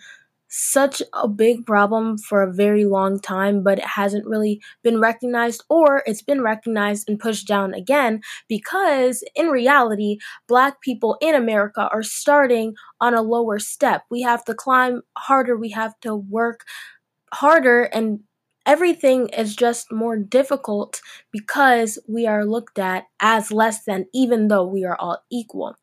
such 0.49 1.03
a 1.13 1.27
big 1.29 1.67
problem 1.67 2.17
for 2.17 2.43
a 2.43 2.53
very 2.53 2.85
long 2.85 3.19
time, 3.21 3.63
but 3.63 3.79
it 3.79 3.85
hasn't 3.85 4.27
really 4.27 4.61
been 4.85 5.01
recognized, 5.01 5.65
or 5.69 6.03
it's 6.07 6.23
been 6.23 6.43
recognized 6.43 7.09
and 7.09 7.19
pushed 7.19 7.47
down 7.49 7.75
again 7.75 8.21
because 8.49 9.25
in 9.35 9.49
reality, 9.49 10.19
black 10.49 10.81
people 10.81 11.17
in 11.21 11.35
America 11.35 11.89
are 11.93 12.05
starting 12.05 12.75
on 13.01 13.15
a 13.15 13.23
lower 13.23 13.59
step. 13.59 14.03
We 14.11 14.23
have 14.23 14.45
to 14.47 14.55
climb 14.55 15.03
harder, 15.19 15.57
we 15.57 15.71
have 15.71 15.99
to 16.03 16.15
work 16.15 16.65
harder, 17.33 17.85
and 17.85 18.21
everything 18.67 19.29
is 19.29 19.57
just 19.57 19.93
more 19.93 20.17
difficult 20.17 21.01
because 21.33 21.99
we 22.09 22.27
are 22.27 22.45
looked 22.45 22.79
at 22.79 23.05
as 23.21 23.53
less 23.53 23.85
than, 23.85 24.07
even 24.15 24.49
though 24.49 24.67
we 24.67 24.85
are 24.85 24.97
all 24.99 25.23
equal. 25.31 25.77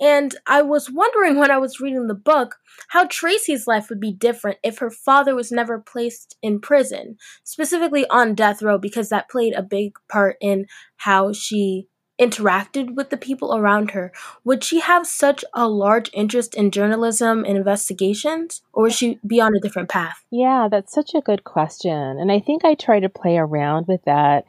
And 0.00 0.34
I 0.46 0.62
was 0.62 0.90
wondering 0.90 1.38
when 1.38 1.50
I 1.50 1.58
was 1.58 1.80
reading 1.80 2.06
the 2.06 2.14
book 2.14 2.56
how 2.88 3.06
Tracy's 3.06 3.66
life 3.66 3.88
would 3.88 4.00
be 4.00 4.12
different 4.12 4.58
if 4.64 4.78
her 4.78 4.90
father 4.90 5.34
was 5.34 5.52
never 5.52 5.78
placed 5.78 6.36
in 6.42 6.60
prison, 6.60 7.16
specifically 7.44 8.06
on 8.08 8.34
death 8.34 8.62
row, 8.62 8.78
because 8.78 9.10
that 9.10 9.30
played 9.30 9.52
a 9.54 9.62
big 9.62 9.92
part 10.08 10.36
in 10.40 10.66
how 10.96 11.32
she 11.32 11.86
interacted 12.20 12.94
with 12.94 13.10
the 13.10 13.16
people 13.16 13.56
around 13.56 13.92
her, 13.92 14.12
would 14.44 14.62
she 14.62 14.80
have 14.80 15.06
such 15.06 15.44
a 15.54 15.68
large 15.68 16.10
interest 16.12 16.54
in 16.54 16.70
journalism 16.70 17.44
and 17.44 17.56
investigations, 17.56 18.62
or 18.72 18.84
would 18.84 18.92
she 18.92 19.18
be 19.26 19.40
on 19.40 19.56
a 19.56 19.60
different 19.60 19.88
path? 19.88 20.24
Yeah, 20.30 20.68
that's 20.70 20.92
such 20.92 21.14
a 21.14 21.20
good 21.20 21.44
question. 21.44 21.90
And 21.90 22.30
I 22.30 22.40
think 22.40 22.64
I 22.64 22.74
try 22.74 23.00
to 23.00 23.08
play 23.08 23.38
around 23.38 23.86
with 23.88 24.04
that, 24.04 24.44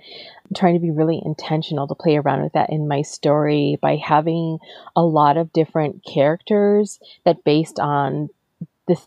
I'm 0.51 0.55
trying 0.55 0.73
to 0.73 0.81
be 0.81 0.91
really 0.91 1.21
intentional 1.23 1.87
to 1.87 1.95
play 1.95 2.17
around 2.17 2.43
with 2.43 2.53
that 2.53 2.69
in 2.69 2.87
my 2.87 3.01
story 3.03 3.79
by 3.81 3.95
having 3.95 4.59
a 4.95 5.01
lot 5.01 5.37
of 5.37 5.53
different 5.53 6.03
characters 6.03 6.99
that 7.23 7.43
based 7.45 7.79
on 7.79 8.29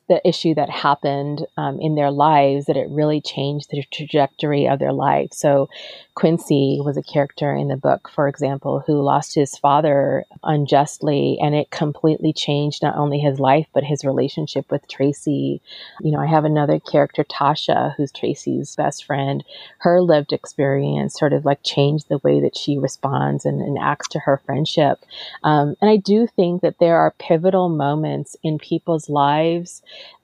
the 0.08 0.26
issue 0.26 0.54
that 0.54 0.70
happened 0.70 1.46
um, 1.56 1.80
in 1.80 1.94
their 1.94 2.10
lives 2.10 2.66
that 2.66 2.76
it 2.76 2.88
really 2.90 3.20
changed 3.20 3.70
the 3.70 3.84
trajectory 3.92 4.66
of 4.66 4.78
their 4.78 4.92
life. 4.92 5.32
So, 5.32 5.68
Quincy 6.14 6.80
was 6.80 6.96
a 6.96 7.02
character 7.02 7.52
in 7.54 7.66
the 7.66 7.76
book, 7.76 8.08
for 8.08 8.28
example, 8.28 8.84
who 8.86 9.02
lost 9.02 9.34
his 9.34 9.58
father 9.58 10.24
unjustly, 10.44 11.38
and 11.42 11.56
it 11.56 11.70
completely 11.70 12.32
changed 12.32 12.82
not 12.82 12.96
only 12.96 13.18
his 13.18 13.40
life 13.40 13.66
but 13.74 13.82
his 13.82 14.04
relationship 14.04 14.70
with 14.70 14.86
Tracy. 14.86 15.60
You 16.00 16.12
know, 16.12 16.20
I 16.20 16.26
have 16.26 16.44
another 16.44 16.78
character, 16.78 17.24
Tasha, 17.24 17.94
who's 17.96 18.12
Tracy's 18.12 18.76
best 18.76 19.04
friend. 19.04 19.42
Her 19.78 20.00
lived 20.00 20.32
experience 20.32 21.18
sort 21.18 21.32
of 21.32 21.44
like 21.44 21.62
changed 21.64 22.08
the 22.08 22.18
way 22.18 22.40
that 22.40 22.56
she 22.56 22.78
responds 22.78 23.44
and, 23.44 23.60
and 23.60 23.76
acts 23.78 24.08
to 24.08 24.20
her 24.20 24.40
friendship. 24.46 25.04
Um, 25.42 25.76
and 25.80 25.90
I 25.90 25.96
do 25.96 26.28
think 26.28 26.62
that 26.62 26.78
there 26.78 26.96
are 26.96 27.14
pivotal 27.18 27.68
moments 27.68 28.36
in 28.42 28.58
people's 28.58 29.08
lives 29.08 29.73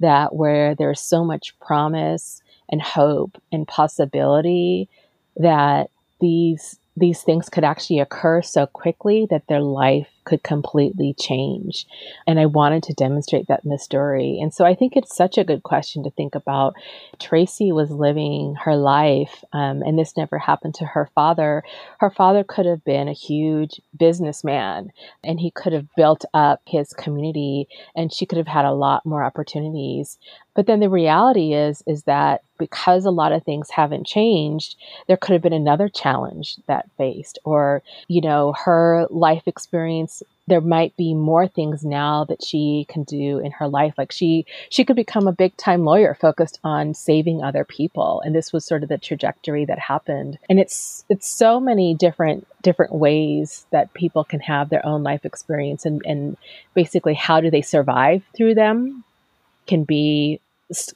that 0.00 0.34
where 0.34 0.74
there's 0.74 1.00
so 1.00 1.24
much 1.24 1.58
promise 1.60 2.42
and 2.70 2.80
hope 2.82 3.40
and 3.52 3.66
possibility 3.66 4.88
that 5.36 5.90
these 6.20 6.78
these 6.96 7.22
things 7.22 7.48
could 7.48 7.64
actually 7.64 8.00
occur 8.00 8.42
so 8.42 8.66
quickly 8.66 9.26
that 9.30 9.46
their 9.46 9.60
life 9.62 10.08
could 10.24 10.42
completely 10.42 11.14
change. 11.18 11.86
And 12.26 12.38
I 12.38 12.46
wanted 12.46 12.82
to 12.84 12.94
demonstrate 12.94 13.48
that 13.48 13.64
in 13.64 13.70
the 13.70 13.78
story. 13.78 14.38
And 14.40 14.52
so 14.52 14.64
I 14.64 14.74
think 14.74 14.96
it's 14.96 15.16
such 15.16 15.38
a 15.38 15.44
good 15.44 15.62
question 15.62 16.04
to 16.04 16.10
think 16.10 16.34
about. 16.34 16.74
Tracy 17.18 17.72
was 17.72 17.90
living 17.90 18.56
her 18.64 18.76
life, 18.76 19.44
um, 19.52 19.82
and 19.82 19.98
this 19.98 20.16
never 20.16 20.38
happened 20.38 20.74
to 20.76 20.84
her 20.84 21.08
father. 21.14 21.62
Her 21.98 22.10
father 22.10 22.44
could 22.44 22.66
have 22.66 22.84
been 22.84 23.08
a 23.08 23.12
huge 23.12 23.80
businessman, 23.96 24.92
and 25.24 25.40
he 25.40 25.50
could 25.50 25.72
have 25.72 25.86
built 25.96 26.24
up 26.34 26.60
his 26.66 26.92
community, 26.92 27.68
and 27.94 28.12
she 28.12 28.26
could 28.26 28.38
have 28.38 28.46
had 28.46 28.64
a 28.64 28.72
lot 28.72 29.04
more 29.06 29.24
opportunities. 29.24 30.18
But 30.54 30.66
then 30.66 30.80
the 30.80 30.90
reality 30.90 31.54
is, 31.54 31.82
is 31.86 32.02
that 32.04 32.42
because 32.58 33.06
a 33.06 33.10
lot 33.10 33.32
of 33.32 33.44
things 33.44 33.70
haven't 33.70 34.06
changed, 34.06 34.76
there 35.06 35.16
could 35.16 35.32
have 35.32 35.40
been 35.40 35.52
another 35.52 35.88
challenge 35.88 36.56
that 36.66 36.90
faced, 36.98 37.38
or, 37.44 37.82
you 38.08 38.20
know, 38.20 38.52
her 38.64 39.06
life 39.10 39.44
experience 39.46 40.09
there 40.50 40.60
might 40.60 40.96
be 40.96 41.14
more 41.14 41.46
things 41.46 41.84
now 41.84 42.24
that 42.24 42.44
she 42.44 42.84
can 42.88 43.04
do 43.04 43.38
in 43.38 43.52
her 43.52 43.68
life. 43.68 43.94
Like 43.96 44.10
she 44.10 44.44
she 44.68 44.84
could 44.84 44.96
become 44.96 45.28
a 45.28 45.32
big 45.32 45.56
time 45.56 45.84
lawyer 45.84 46.14
focused 46.20 46.58
on 46.64 46.92
saving 46.92 47.42
other 47.42 47.64
people. 47.64 48.20
And 48.24 48.34
this 48.34 48.52
was 48.52 48.64
sort 48.64 48.82
of 48.82 48.88
the 48.88 48.98
trajectory 48.98 49.64
that 49.64 49.78
happened. 49.78 50.38
And 50.50 50.58
it's 50.58 51.04
it's 51.08 51.28
so 51.28 51.60
many 51.60 51.94
different 51.94 52.48
different 52.62 52.92
ways 52.92 53.64
that 53.70 53.94
people 53.94 54.24
can 54.24 54.40
have 54.40 54.68
their 54.68 54.84
own 54.84 55.04
life 55.04 55.24
experience. 55.24 55.86
And 55.86 56.02
and 56.04 56.36
basically 56.74 57.14
how 57.14 57.40
do 57.40 57.48
they 57.50 57.62
survive 57.62 58.24
through 58.36 58.56
them 58.56 59.04
can 59.68 59.84
be 59.84 60.40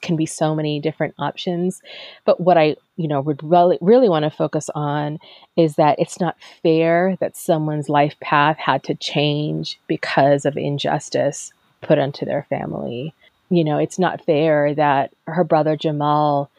can 0.01 0.17
be 0.17 0.27
so 0.27 0.55
many 0.55 0.81
different 0.81 1.15
options. 1.19 1.83
But 2.25 2.41
what 2.41 2.57
I, 2.57 2.77
you 2.97 3.09
know, 3.09 3.21
would 3.21 3.43
really, 3.43 3.79
really 3.81 4.09
want 4.09 4.25
to 4.25 4.31
focus 4.31 4.71
on 4.75 5.19
is 5.57 5.77
that 5.77 5.99
it's 5.99 6.21
not 6.21 6.37
fair 6.63 7.17
that 7.21 7.37
someone's 7.37 7.89
life 7.89 8.15
path 8.21 8.59
had 8.59 8.83
to 8.85 8.95
change 8.95 9.79
because 9.87 10.45
of 10.45 10.57
injustice 10.57 11.53
put 11.83 11.99
onto 11.99 12.25
their 12.25 12.47
family. 12.49 13.15
You 13.51 13.65
know, 13.65 13.79
it's 13.79 13.99
not 13.99 14.25
fair 14.25 14.75
that 14.75 15.13
her 15.27 15.45
brother 15.45 15.77
Jamal 15.77 16.51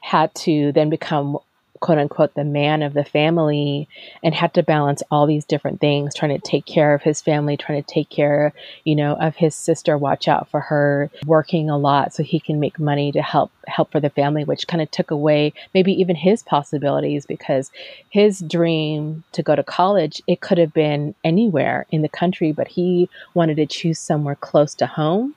had 0.00 0.34
to 0.34 0.72
then 0.72 0.90
become 0.90 1.38
quote 1.80 1.98
unquote 1.98 2.34
the 2.34 2.44
man 2.44 2.82
of 2.82 2.92
the 2.92 3.04
family 3.04 3.88
and 4.22 4.34
had 4.34 4.52
to 4.54 4.62
balance 4.62 5.02
all 5.10 5.26
these 5.26 5.44
different 5.44 5.80
things 5.80 6.14
trying 6.14 6.38
to 6.38 6.50
take 6.50 6.66
care 6.66 6.94
of 6.94 7.02
his 7.02 7.20
family 7.20 7.56
trying 7.56 7.82
to 7.82 7.94
take 7.94 8.08
care 8.10 8.52
you 8.84 8.94
know 8.94 9.14
of 9.14 9.34
his 9.36 9.54
sister 9.54 9.96
watch 9.96 10.28
out 10.28 10.48
for 10.48 10.60
her 10.60 11.10
working 11.26 11.68
a 11.68 11.78
lot 11.78 12.12
so 12.12 12.22
he 12.22 12.38
can 12.38 12.60
make 12.60 12.78
money 12.78 13.10
to 13.10 13.22
help 13.22 13.50
help 13.66 13.90
for 13.90 14.00
the 14.00 14.10
family 14.10 14.44
which 14.44 14.66
kind 14.66 14.82
of 14.82 14.90
took 14.90 15.10
away 15.10 15.52
maybe 15.74 15.92
even 15.92 16.16
his 16.16 16.42
possibilities 16.42 17.24
because 17.26 17.70
his 18.10 18.40
dream 18.40 19.24
to 19.32 19.42
go 19.42 19.56
to 19.56 19.62
college 19.62 20.22
it 20.26 20.40
could 20.40 20.58
have 20.58 20.72
been 20.72 21.14
anywhere 21.24 21.86
in 21.90 22.02
the 22.02 22.08
country 22.08 22.52
but 22.52 22.68
he 22.68 23.08
wanted 23.34 23.56
to 23.56 23.66
choose 23.66 23.98
somewhere 23.98 24.34
close 24.34 24.74
to 24.74 24.86
home 24.86 25.34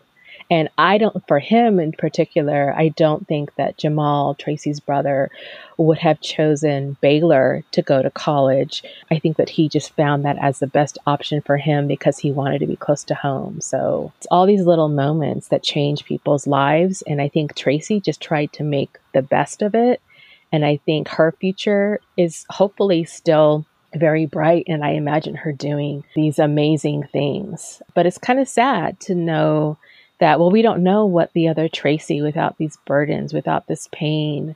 and 0.54 0.70
I 0.78 1.00
don't, 1.00 1.28
for 1.28 1.40
him 1.40 1.80
in 1.80 1.94
particular, 1.94 2.76
I 2.78 2.90
don't 2.90 3.28
think 3.28 3.56
that 3.56 3.76
Jamal, 3.76 4.36
Tracy's 4.36 4.80
brother, 4.80 5.32
would 5.80 5.98
have 5.98 6.22
chosen 6.22 6.96
Baylor 7.02 7.64
to 7.72 7.82
go 7.82 8.04
to 8.04 8.12
college. 8.12 8.84
I 9.10 9.18
think 9.18 9.38
that 9.38 9.50
he 9.50 9.68
just 9.68 9.96
found 9.96 10.26
that 10.26 10.38
as 10.40 10.60
the 10.60 10.68
best 10.68 11.00
option 11.08 11.42
for 11.42 11.58
him 11.58 11.88
because 11.88 12.20
he 12.20 12.32
wanted 12.32 12.60
to 12.60 12.68
be 12.68 12.76
close 12.76 13.04
to 13.06 13.16
home. 13.16 13.62
So 13.62 14.14
it's 14.20 14.28
all 14.30 14.46
these 14.46 14.64
little 14.64 14.90
moments 14.90 15.48
that 15.48 15.64
change 15.64 16.06
people's 16.06 16.46
lives. 16.46 17.02
And 17.08 17.20
I 17.20 17.30
think 17.30 17.56
Tracy 17.56 18.00
just 18.00 18.22
tried 18.22 18.54
to 18.54 18.64
make 18.64 19.00
the 19.12 19.24
best 19.24 19.64
of 19.64 19.74
it. 19.74 20.04
And 20.52 20.64
I 20.64 20.78
think 20.86 21.08
her 21.08 21.32
future 21.32 22.00
is 22.16 22.46
hopefully 22.52 23.06
still 23.06 23.66
very 23.96 24.28
bright 24.28 24.66
and 24.68 24.86
I 24.86 24.92
imagine 24.92 25.34
her 25.34 25.52
doing 25.52 26.04
these 26.16 26.38
amazing 26.38 27.08
things. 27.12 27.82
But 27.96 28.06
it's 28.06 28.20
kind 28.20 28.40
of 28.40 28.48
sad 28.48 29.00
to 29.02 29.16
know 29.16 29.80
that, 30.24 30.40
well, 30.40 30.50
we 30.50 30.62
don't 30.62 30.84
know 30.84 31.06
what 31.06 31.34
the 31.34 31.50
other 31.50 31.68
Tracy 31.68 32.22
without 32.22 32.58
these 32.58 32.78
burdens, 32.86 33.34
without 33.34 33.68
this 33.68 33.90
pain, 33.92 34.56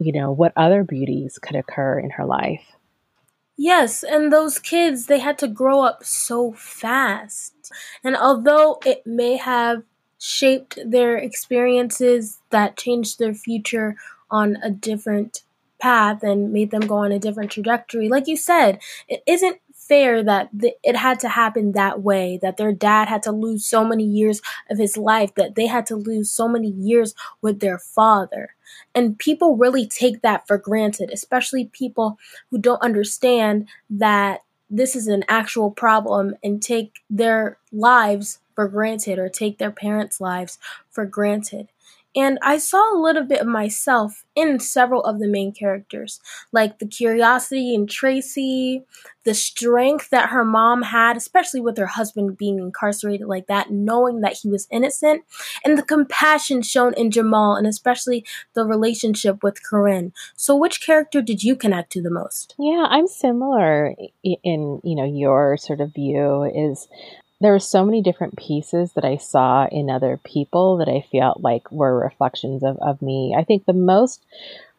you 0.00 0.10
know, 0.10 0.32
what 0.32 0.52
other 0.56 0.82
beauties 0.82 1.38
could 1.38 1.54
occur 1.54 2.00
in 2.00 2.10
her 2.10 2.24
life. 2.24 2.72
Yes, 3.56 4.02
and 4.02 4.32
those 4.32 4.58
kids, 4.58 5.06
they 5.06 5.20
had 5.20 5.38
to 5.38 5.46
grow 5.46 5.82
up 5.82 6.02
so 6.04 6.52
fast. 6.54 7.54
And 8.02 8.16
although 8.16 8.80
it 8.84 9.06
may 9.06 9.36
have 9.36 9.84
shaped 10.18 10.80
their 10.84 11.16
experiences 11.16 12.40
that 12.50 12.76
changed 12.76 13.20
their 13.20 13.34
future 13.34 13.94
on 14.32 14.56
a 14.64 14.70
different 14.70 15.42
path 15.80 16.24
and 16.24 16.52
made 16.52 16.72
them 16.72 16.88
go 16.88 16.96
on 16.96 17.12
a 17.12 17.20
different 17.20 17.52
trajectory, 17.52 18.08
like 18.08 18.26
you 18.26 18.36
said, 18.36 18.80
it 19.06 19.22
isn't 19.28 19.60
fair 19.88 20.22
that 20.22 20.50
th- 20.58 20.74
it 20.82 20.96
had 20.96 21.20
to 21.20 21.28
happen 21.28 21.72
that 21.72 22.02
way, 22.02 22.38
that 22.42 22.56
their 22.56 22.72
dad 22.72 23.08
had 23.08 23.22
to 23.24 23.32
lose 23.32 23.64
so 23.64 23.84
many 23.84 24.04
years 24.04 24.40
of 24.70 24.78
his 24.78 24.96
life, 24.96 25.34
that 25.34 25.54
they 25.54 25.66
had 25.66 25.86
to 25.86 25.96
lose 25.96 26.30
so 26.30 26.48
many 26.48 26.68
years 26.68 27.14
with 27.42 27.60
their 27.60 27.78
father. 27.78 28.54
And 28.94 29.18
people 29.18 29.56
really 29.56 29.86
take 29.86 30.22
that 30.22 30.46
for 30.46 30.58
granted, 30.58 31.10
especially 31.12 31.66
people 31.66 32.18
who 32.50 32.58
don't 32.58 32.82
understand 32.82 33.68
that 33.90 34.40
this 34.70 34.96
is 34.96 35.06
an 35.06 35.24
actual 35.28 35.70
problem 35.70 36.34
and 36.42 36.62
take 36.62 37.02
their 37.10 37.58
lives 37.72 38.40
for 38.54 38.68
granted 38.68 39.18
or 39.18 39.28
take 39.28 39.58
their 39.58 39.70
parents' 39.70 40.20
lives 40.20 40.58
for 40.90 41.04
granted. 41.04 41.68
And 42.16 42.38
I 42.42 42.58
saw 42.58 42.94
a 42.94 43.00
little 43.00 43.24
bit 43.24 43.40
of 43.40 43.46
myself 43.46 44.24
in 44.36 44.60
several 44.60 45.02
of 45.02 45.18
the 45.18 45.28
main 45.28 45.52
characters, 45.52 46.20
like 46.52 46.78
the 46.78 46.86
curiosity 46.86 47.74
in 47.74 47.86
Tracy, 47.86 48.84
the 49.24 49.34
strength 49.34 50.10
that 50.10 50.30
her 50.30 50.44
mom 50.44 50.82
had, 50.82 51.16
especially 51.16 51.60
with 51.60 51.76
her 51.78 51.86
husband 51.86 52.36
being 52.36 52.58
incarcerated 52.58 53.26
like 53.26 53.46
that, 53.46 53.70
knowing 53.70 54.20
that 54.20 54.34
he 54.34 54.48
was 54.48 54.68
innocent, 54.70 55.24
and 55.64 55.76
the 55.76 55.82
compassion 55.82 56.62
shown 56.62 56.94
in 56.94 57.10
Jamal, 57.10 57.56
and 57.56 57.66
especially 57.66 58.24
the 58.54 58.64
relationship 58.64 59.42
with 59.42 59.62
Corinne. 59.64 60.12
So, 60.36 60.54
which 60.56 60.84
character 60.84 61.22
did 61.22 61.42
you 61.42 61.56
connect 61.56 61.90
to 61.92 62.02
the 62.02 62.10
most? 62.10 62.54
Yeah, 62.58 62.86
I'm 62.88 63.08
similar 63.08 63.94
in 64.22 64.80
you 64.84 64.94
know 64.94 65.04
your 65.04 65.56
sort 65.56 65.80
of 65.80 65.94
view. 65.94 66.44
Is 66.44 66.86
there 67.40 67.52
were 67.52 67.58
so 67.58 67.84
many 67.84 68.02
different 68.02 68.36
pieces 68.36 68.92
that 68.92 69.04
I 69.04 69.16
saw 69.16 69.66
in 69.70 69.90
other 69.90 70.20
people 70.24 70.78
that 70.78 70.88
I 70.88 71.04
felt 71.12 71.40
like 71.40 71.70
were 71.70 71.98
reflections 71.98 72.62
of, 72.62 72.78
of 72.78 73.02
me. 73.02 73.34
I 73.36 73.44
think 73.44 73.66
the 73.66 73.72
most 73.72 74.24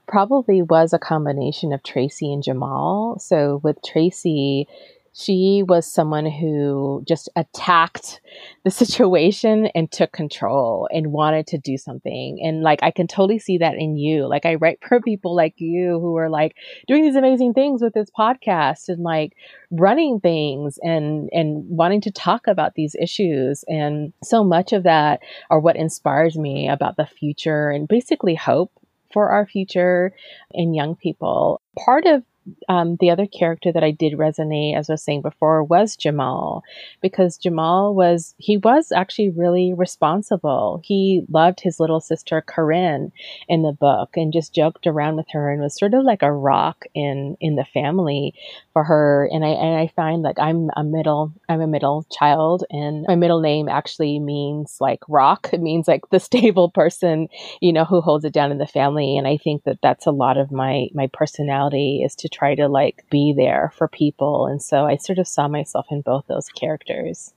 probably 0.07 0.61
was 0.61 0.93
a 0.93 0.99
combination 0.99 1.73
of 1.73 1.83
Tracy 1.83 2.31
and 2.31 2.43
Jamal. 2.43 3.17
So 3.19 3.59
with 3.63 3.77
Tracy, 3.83 4.67
she 5.17 5.63
was 5.65 5.89
someone 5.89 6.25
who 6.25 7.01
just 7.07 7.29
attacked 7.37 8.19
the 8.65 8.71
situation 8.71 9.67
and 9.67 9.89
took 9.89 10.11
control 10.11 10.89
and 10.91 11.13
wanted 11.13 11.47
to 11.47 11.57
do 11.57 11.77
something. 11.77 12.39
And 12.43 12.63
like, 12.63 12.79
I 12.83 12.91
can 12.91 13.07
totally 13.07 13.39
see 13.39 13.57
that 13.59 13.75
in 13.75 13.95
you. 13.95 14.27
Like, 14.27 14.45
I 14.45 14.55
write 14.55 14.79
for 14.85 14.99
people 14.99 15.33
like 15.33 15.53
you 15.57 16.01
who 16.01 16.17
are 16.17 16.29
like 16.29 16.57
doing 16.85 17.03
these 17.03 17.15
amazing 17.15 17.53
things 17.53 17.81
with 17.81 17.93
this 17.93 18.09
podcast 18.11 18.89
and 18.89 19.03
like 19.03 19.37
running 19.71 20.19
things 20.19 20.77
and, 20.83 21.29
and 21.31 21.63
wanting 21.69 22.01
to 22.01 22.11
talk 22.11 22.45
about 22.45 22.75
these 22.75 22.93
issues. 23.01 23.63
And 23.69 24.11
so 24.21 24.43
much 24.43 24.73
of 24.73 24.83
that 24.83 25.21
are 25.49 25.61
what 25.61 25.77
inspires 25.77 26.37
me 26.37 26.67
about 26.67 26.97
the 26.97 27.05
future 27.05 27.69
and 27.69 27.87
basically 27.87 28.35
hope 28.35 28.73
for 29.13 29.29
our 29.29 29.45
future 29.45 30.11
and 30.53 30.75
young 30.75 30.97
people. 30.97 31.61
Part 31.85 32.05
of 32.05 32.21
um, 32.69 32.97
the 32.99 33.09
other 33.09 33.25
character 33.25 33.71
that 33.71 33.83
I 33.83 33.91
did 33.91 34.13
resonate, 34.13 34.77
as 34.77 34.89
I 34.89 34.93
was 34.93 35.03
saying 35.03 35.21
before, 35.21 35.63
was 35.63 35.95
Jamal, 35.95 36.63
because 37.01 37.37
Jamal 37.37 37.95
was 37.95 38.35
he 38.37 38.57
was 38.57 38.91
actually 38.91 39.29
really 39.29 39.73
responsible. 39.73 40.81
He 40.83 41.23
loved 41.29 41.59
his 41.59 41.79
little 41.79 41.99
sister 41.99 42.41
Corinne 42.41 43.11
in 43.47 43.63
the 43.63 43.71
book 43.71 44.11
and 44.15 44.33
just 44.33 44.53
joked 44.53 44.87
around 44.87 45.15
with 45.15 45.27
her 45.31 45.51
and 45.51 45.61
was 45.61 45.77
sort 45.77 45.93
of 45.93 46.03
like 46.03 46.21
a 46.21 46.31
rock 46.31 46.85
in 46.93 47.37
in 47.39 47.55
the 47.55 47.65
family 47.65 48.33
for 48.73 48.83
her. 48.83 49.29
And 49.31 49.43
I 49.43 49.49
and 49.49 49.79
I 49.79 49.91
find 49.95 50.21
like 50.21 50.39
I'm 50.39 50.69
a 50.75 50.83
middle 50.83 51.33
I'm 51.49 51.61
a 51.61 51.67
middle 51.67 52.05
child, 52.11 52.63
and 52.69 53.05
my 53.07 53.15
middle 53.15 53.41
name 53.41 53.69
actually 53.69 54.19
means 54.19 54.77
like 54.79 54.99
rock. 55.07 55.49
It 55.55 55.61
means 55.61 55.87
like 55.87 56.01
the 56.11 56.19
stable 56.19 56.69
person, 56.69 57.29
you 57.61 57.71
know, 57.71 57.85
who 57.85 58.01
holds 58.01 58.25
it 58.25 58.33
down 58.33 58.51
in 58.51 58.57
the 58.57 58.67
family. 58.67 59.17
And 59.17 59.25
I 59.25 59.37
think 59.37 59.63
that 59.63 59.77
that's 59.81 60.05
a 60.05 60.11
lot 60.11 60.37
of 60.37 60.51
my 60.51 60.87
my 60.93 61.09
personality 61.13 62.01
is 62.05 62.13
to 62.15 62.29
try 62.35 62.55
to 62.55 62.67
like 62.67 63.05
be 63.09 63.33
there 63.35 63.71
for 63.77 63.87
people. 63.87 64.47
And 64.47 64.61
so 64.61 64.85
I 64.85 64.97
sort 64.97 65.19
of 65.19 65.27
saw 65.27 65.47
myself 65.47 65.87
in 65.89 66.01
both 66.01 66.25
those 66.27 66.49
characters. 66.49 67.33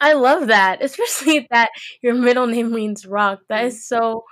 I 0.00 0.14
love 0.14 0.46
that, 0.46 0.82
especially 0.82 1.46
that 1.50 1.70
your 2.02 2.14
middle 2.14 2.46
name 2.46 2.72
means 2.72 3.06
rock. 3.06 3.40
That 3.48 3.64
is 3.64 3.84
so 3.84 4.24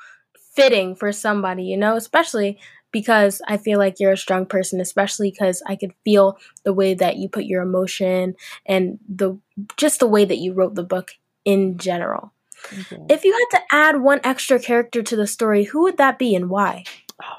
fitting 0.54 0.94
for 0.94 1.12
somebody, 1.12 1.64
you 1.64 1.76
know, 1.76 1.96
especially 1.96 2.58
because 2.90 3.42
I 3.46 3.58
feel 3.58 3.78
like 3.78 3.96
you're 3.98 4.12
a 4.12 4.16
strong 4.16 4.46
person, 4.46 4.80
especially 4.80 5.30
because 5.30 5.62
I 5.66 5.76
could 5.76 5.92
feel 6.04 6.38
the 6.64 6.72
way 6.72 6.94
that 6.94 7.16
you 7.16 7.28
put 7.28 7.44
your 7.44 7.62
emotion 7.62 8.34
and 8.64 8.98
the 9.08 9.38
just 9.76 10.00
the 10.00 10.06
way 10.06 10.24
that 10.24 10.38
you 10.38 10.54
wrote 10.54 10.74
the 10.74 10.82
book 10.82 11.12
in 11.44 11.76
general. 11.78 12.32
Mm-hmm. 12.70 13.06
If 13.08 13.24
you 13.24 13.32
had 13.32 13.58
to 13.58 13.64
add 13.70 14.00
one 14.00 14.20
extra 14.24 14.58
character 14.58 15.02
to 15.02 15.16
the 15.16 15.26
story, 15.26 15.64
who 15.64 15.82
would 15.82 15.98
that 15.98 16.18
be 16.18 16.34
and 16.34 16.50
why? 16.50 16.84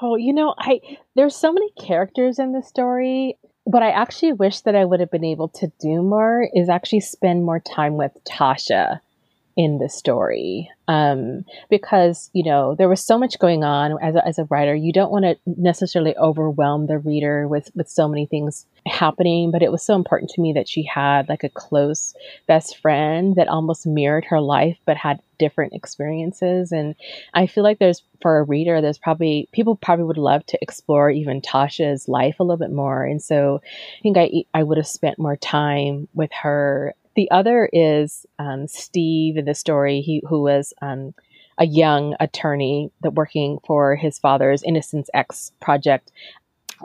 Oh, 0.02 0.16
you 0.16 0.32
know, 0.32 0.54
I 0.58 0.80
there's 1.16 1.36
so 1.36 1.52
many 1.52 1.70
characters 1.72 2.38
in 2.38 2.52
the 2.52 2.62
story. 2.62 3.38
What 3.64 3.82
I 3.82 3.90
actually 3.90 4.32
wish 4.32 4.60
that 4.60 4.74
I 4.74 4.84
would 4.84 5.00
have 5.00 5.10
been 5.10 5.24
able 5.24 5.48
to 5.48 5.70
do 5.80 6.02
more 6.02 6.48
is 6.54 6.68
actually 6.68 7.00
spend 7.00 7.44
more 7.44 7.60
time 7.60 7.96
with 7.96 8.12
Tasha 8.24 9.00
in 9.60 9.76
the 9.76 9.90
story 9.90 10.70
um, 10.88 11.44
because 11.68 12.30
you 12.32 12.42
know 12.42 12.74
there 12.74 12.88
was 12.88 13.04
so 13.04 13.18
much 13.18 13.38
going 13.38 13.62
on 13.62 14.02
as 14.02 14.14
a, 14.14 14.26
as 14.26 14.38
a 14.38 14.44
writer. 14.44 14.74
You 14.74 14.90
don't 14.90 15.12
want 15.12 15.26
to 15.26 15.36
necessarily 15.44 16.16
overwhelm 16.16 16.86
the 16.86 16.96
reader 16.96 17.46
with 17.46 17.70
with 17.74 17.86
so 17.86 18.08
many 18.08 18.24
things 18.24 18.64
happening 18.86 19.50
but 19.50 19.62
it 19.62 19.70
was 19.70 19.82
so 19.82 19.94
important 19.94 20.30
to 20.30 20.40
me 20.40 20.54
that 20.54 20.66
she 20.66 20.82
had 20.82 21.28
like 21.28 21.44
a 21.44 21.50
close 21.50 22.14
best 22.46 22.78
friend 22.78 23.36
that 23.36 23.48
almost 23.48 23.86
mirrored 23.86 24.24
her 24.24 24.40
life 24.40 24.78
but 24.86 24.96
had 24.96 25.20
different 25.38 25.74
experiences 25.74 26.72
and 26.72 26.94
i 27.34 27.46
feel 27.46 27.62
like 27.62 27.78
there's 27.78 28.02
for 28.22 28.38
a 28.38 28.42
reader 28.42 28.80
there's 28.80 28.98
probably 28.98 29.48
people 29.52 29.76
probably 29.76 30.06
would 30.06 30.16
love 30.16 30.44
to 30.46 30.58
explore 30.62 31.10
even 31.10 31.42
tasha's 31.42 32.08
life 32.08 32.36
a 32.40 32.42
little 32.42 32.56
bit 32.56 32.72
more 32.72 33.04
and 33.04 33.22
so 33.22 33.60
i 33.98 34.02
think 34.02 34.16
i 34.16 34.30
i 34.54 34.62
would 34.62 34.78
have 34.78 34.86
spent 34.86 35.18
more 35.18 35.36
time 35.36 36.08
with 36.14 36.30
her 36.32 36.94
the 37.16 37.30
other 37.30 37.68
is 37.72 38.26
um, 38.38 38.66
Steve 38.66 39.36
in 39.36 39.44
the 39.44 39.54
story, 39.54 40.00
he, 40.00 40.22
who 40.28 40.42
was 40.42 40.72
um, 40.80 41.14
a 41.58 41.66
young 41.66 42.14
attorney 42.20 42.90
that 43.02 43.14
working 43.14 43.58
for 43.66 43.96
his 43.96 44.18
father's 44.18 44.62
Innocence 44.62 45.10
X 45.12 45.52
project. 45.60 46.12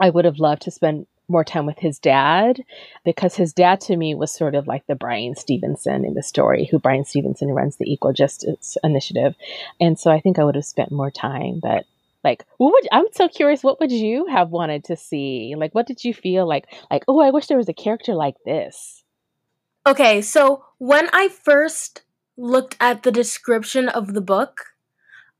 I 0.00 0.10
would 0.10 0.24
have 0.24 0.38
loved 0.38 0.62
to 0.62 0.70
spend 0.70 1.06
more 1.28 1.44
time 1.44 1.66
with 1.66 1.78
his 1.78 1.98
dad 1.98 2.62
because 3.04 3.34
his 3.34 3.52
dad 3.52 3.80
to 3.80 3.96
me 3.96 4.14
was 4.14 4.30
sort 4.30 4.54
of 4.54 4.66
like 4.66 4.86
the 4.86 4.94
Brian 4.94 5.34
Stevenson 5.34 6.04
in 6.04 6.14
the 6.14 6.22
story, 6.22 6.68
who 6.70 6.78
Brian 6.78 7.04
Stevenson 7.04 7.48
runs 7.48 7.76
the 7.76 7.90
Equal 7.90 8.12
Justice 8.12 8.76
Initiative. 8.84 9.34
And 9.80 9.98
so 9.98 10.10
I 10.10 10.20
think 10.20 10.38
I 10.38 10.44
would 10.44 10.54
have 10.54 10.64
spent 10.64 10.92
more 10.92 11.10
time, 11.10 11.58
but 11.60 11.84
like 12.22 12.44
what 12.58 12.72
would 12.72 12.88
I'm 12.90 13.06
so 13.12 13.28
curious 13.28 13.62
what 13.62 13.78
would 13.78 13.92
you 13.92 14.26
have 14.26 14.50
wanted 14.50 14.84
to 14.84 14.96
see? 14.96 15.54
Like 15.56 15.74
what 15.74 15.86
did 15.86 16.04
you 16.04 16.12
feel 16.12 16.46
like 16.46 16.66
like 16.90 17.04
oh 17.08 17.20
I 17.20 17.30
wish 17.30 17.46
there 17.46 17.56
was 17.56 17.68
a 17.68 17.74
character 17.74 18.14
like 18.14 18.36
this? 18.44 19.04
Okay, 19.86 20.20
so 20.20 20.64
when 20.78 21.08
I 21.12 21.28
first 21.28 22.02
looked 22.36 22.76
at 22.80 23.02
the 23.02 23.12
description 23.12 23.88
of 23.88 24.14
the 24.14 24.20
book, 24.20 24.64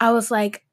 I 0.00 0.12
was 0.12 0.30
like, 0.30 0.64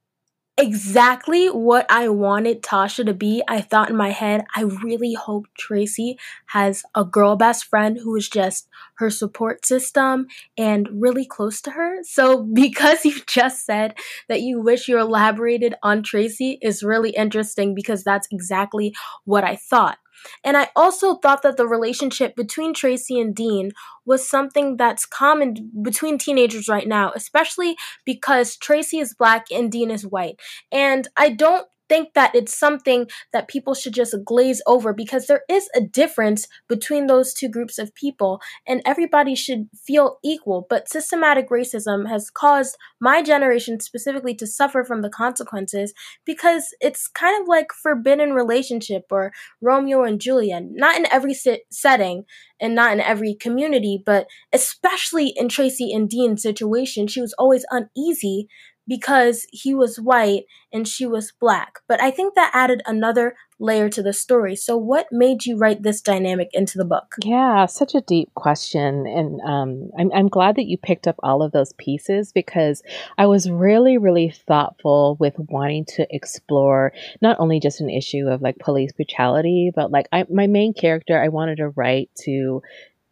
exactly 0.58 1.48
what 1.48 1.86
I 1.90 2.10
wanted 2.10 2.64
Tasha 2.64 3.06
to 3.06 3.14
be. 3.14 3.44
I 3.48 3.62
thought 3.62 3.90
in 3.90 3.98
my 3.98 4.12
head, 4.12 4.46
I 4.56 4.64
really 4.64 5.14
hope 5.16 5.48
Tracy 5.58 6.18
has 6.48 6.84
a 6.96 7.06
girl 7.06 7.36
best 7.38 7.66
friend 7.66 7.98
who 8.04 8.16
is 8.16 8.30
just 8.30 8.68
her 8.98 9.10
support 9.10 9.66
system 9.66 10.28
and 10.58 10.90
really 10.94 11.26
close 11.26 11.62
to 11.64 11.72
her. 11.72 12.00
So, 12.06 12.44
because 12.44 13.06
you 13.06 13.22
just 13.28 13.66
said 13.66 13.96
that 14.30 14.42
you 14.42 14.62
wish 14.62 14.88
you 14.90 15.00
elaborated 15.00 15.76
on 15.84 16.04
Tracy 16.04 16.60
is 16.62 16.84
really 16.84 17.12
interesting 17.12 17.76
because 17.76 18.04
that's 18.04 18.28
exactly 18.32 18.94
what 19.26 19.44
I 19.44 19.56
thought. 19.58 19.98
And 20.44 20.58
I 20.58 20.70
also 20.76 21.16
thought 21.16 21.42
that 21.44 21.58
the 21.58 21.68
relationship 21.68 22.36
between 22.36 22.74
Tracy 22.74 23.20
and 23.20 23.36
Dean 23.36 23.72
was 24.06 24.28
something 24.28 24.78
that's 24.78 25.06
common 25.06 25.72
between 25.82 26.18
teenagers 26.18 26.68
right 26.68 26.88
now, 26.88 27.12
especially 27.16 27.76
because 28.06 28.58
Tracy 28.58 29.00
is 29.00 29.14
black 29.14 29.46
and 29.52 29.72
Dean 29.72 29.92
is 29.92 30.06
white. 30.06 30.40
And 30.72 31.08
I 31.18 31.30
don't 31.30 31.68
think 31.94 32.16
that 32.16 32.34
it's 32.34 32.58
something 32.58 33.06
that 33.34 33.48
people 33.48 33.76
should 33.76 33.94
just 33.94 34.16
glaze 34.26 34.64
over 34.66 34.94
because 34.94 35.28
there 35.28 35.44
is 35.48 35.70
a 35.76 35.82
difference 35.82 36.48
between 36.68 37.06
those 37.06 37.36
two 37.36 37.48
groups 37.48 37.78
of 37.78 37.94
people 37.94 38.42
and 38.66 38.82
everybody 38.84 39.36
should 39.36 39.70
feel 39.86 40.18
equal. 40.24 40.66
But 40.68 40.90
systematic 40.90 41.50
racism 41.52 42.10
has 42.10 42.32
caused 42.32 42.78
my 43.00 43.22
generation 43.22 43.80
specifically 43.80 44.34
to 44.36 44.48
suffer 44.48 44.84
from 44.84 45.04
the 45.04 45.10
consequences 45.10 45.94
because 46.26 46.74
it's 46.82 47.08
kind 47.08 47.40
of 47.40 47.48
like 47.48 47.68
forbidden 47.72 48.34
relationship 48.34 49.04
or 49.12 49.32
Romeo 49.62 50.02
and 50.02 50.20
Juliet. 50.20 50.64
Not 50.72 50.98
in 50.98 51.06
every 51.12 51.36
setting 51.72 52.24
and 52.60 52.74
not 52.74 52.94
in 52.94 53.02
every 53.02 53.36
community, 53.36 54.02
but 54.04 54.26
especially 54.52 55.28
in 55.36 55.48
Tracy 55.48 55.94
and 55.94 56.10
Dean's 56.10 56.42
situation, 56.42 57.06
she 57.06 57.22
was 57.22 57.36
always 57.38 57.66
uneasy 57.70 58.48
because 58.88 59.46
he 59.52 59.74
was 59.74 60.00
white 60.00 60.44
and 60.72 60.88
she 60.88 61.06
was 61.06 61.32
black. 61.40 61.80
But 61.88 62.02
I 62.02 62.12
think 62.12 62.36
that 62.36 62.52
added 62.54 62.82
another 62.86 63.36
layer 63.60 63.90
to 63.90 64.04
the 64.04 64.14
story. 64.14 64.56
So, 64.56 64.76
what 64.78 65.08
made 65.12 65.46
you 65.46 65.58
write 65.58 65.84
this 65.84 66.02
dynamic 66.02 66.50
into 66.54 66.78
the 66.78 66.86
book? 66.86 67.16
Yeah, 67.24 67.66
such 67.66 67.96
a 67.96 68.02
deep 68.02 68.34
question. 68.36 69.08
And 69.08 69.42
um, 69.42 69.90
I'm, 69.98 70.12
I'm 70.14 70.28
glad 70.28 70.56
that 70.58 70.68
you 70.68 70.78
picked 70.78 71.08
up 71.08 71.16
all 71.24 71.42
of 71.42 71.52
those 71.52 71.74
pieces 71.74 72.32
because 72.32 72.84
I 73.18 73.26
was 73.26 73.50
really, 73.50 73.98
really 73.98 74.30
thoughtful 74.30 75.18
with 75.20 75.36
wanting 75.38 75.86
to 75.96 76.06
explore 76.10 76.92
not 77.22 77.40
only 77.40 77.60
just 77.60 77.82
an 77.82 77.90
issue 77.90 78.28
of 78.28 78.42
like 78.42 78.58
police 78.60 78.92
brutality, 78.92 79.72
but 79.74 79.92
like 79.92 80.08
I, 80.12 80.26
my 80.30 80.48
main 80.48 80.74
character, 80.74 81.22
I 81.22 81.30
wanted 81.30 81.58
to 81.58 81.70
write 81.70 82.10
to 82.26 82.62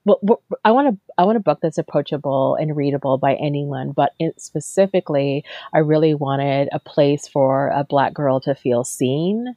well, 0.06 0.42
I 0.66 0.72
want 0.72 0.88
a 0.88 0.98
I 1.18 1.26
want 1.26 1.38
a 1.38 1.42
book 1.42 1.60
that's 1.62 1.78
approachable 1.78 2.56
and 2.56 2.76
readable 2.76 3.18
by 3.18 3.36
anyone, 3.36 3.92
but 3.92 4.14
specifically, 4.38 5.44
I 5.74 5.80
really 5.80 6.14
wanted 6.14 6.70
a 6.72 6.80
place 6.80 7.28
for 7.28 7.70
a 7.70 7.84
black 7.84 8.14
girl 8.14 8.40
to 8.42 8.56
feel 8.56 8.84
seen, 8.84 9.56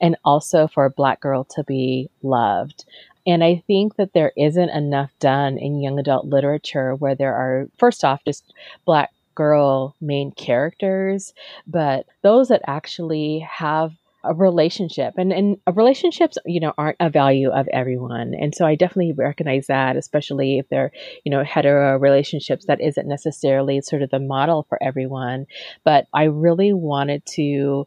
and 0.00 0.16
also 0.24 0.66
for 0.66 0.84
a 0.84 0.90
black 0.90 1.20
girl 1.20 1.44
to 1.44 1.64
be 1.64 2.10
loved. 2.22 2.84
And 3.26 3.42
I 3.42 3.62
think 3.66 3.96
that 3.96 4.12
there 4.12 4.32
isn't 4.36 4.70
enough 4.70 5.10
done 5.18 5.58
in 5.58 5.80
young 5.80 5.98
adult 5.98 6.26
literature 6.26 6.94
where 6.94 7.16
there 7.16 7.34
are, 7.34 7.68
first 7.76 8.04
off, 8.04 8.24
just 8.24 8.52
black 8.84 9.10
girl 9.34 9.96
main 10.00 10.30
characters, 10.30 11.34
but 11.66 12.06
those 12.22 12.48
that 12.48 12.62
actually 12.66 13.40
have 13.40 13.92
a 14.28 14.34
relationship. 14.34 15.14
And 15.16 15.32
and 15.32 15.56
relationships 15.72 16.38
you 16.46 16.60
know 16.60 16.72
aren't 16.78 16.96
a 17.00 17.10
value 17.10 17.50
of 17.50 17.68
everyone. 17.68 18.34
And 18.34 18.54
so 18.54 18.66
i 18.66 18.74
definitely 18.74 19.12
recognize 19.12 19.66
that 19.68 19.96
especially 19.96 20.58
if 20.58 20.68
they're 20.68 20.92
you 21.24 21.30
know 21.30 21.44
hetero 21.44 21.98
relationships 21.98 22.66
that 22.66 22.80
isn't 22.80 23.08
necessarily 23.08 23.80
sort 23.80 24.02
of 24.02 24.10
the 24.10 24.18
model 24.18 24.66
for 24.68 24.82
everyone. 24.82 25.46
But 25.84 26.06
i 26.12 26.24
really 26.24 26.72
wanted 26.72 27.24
to 27.26 27.86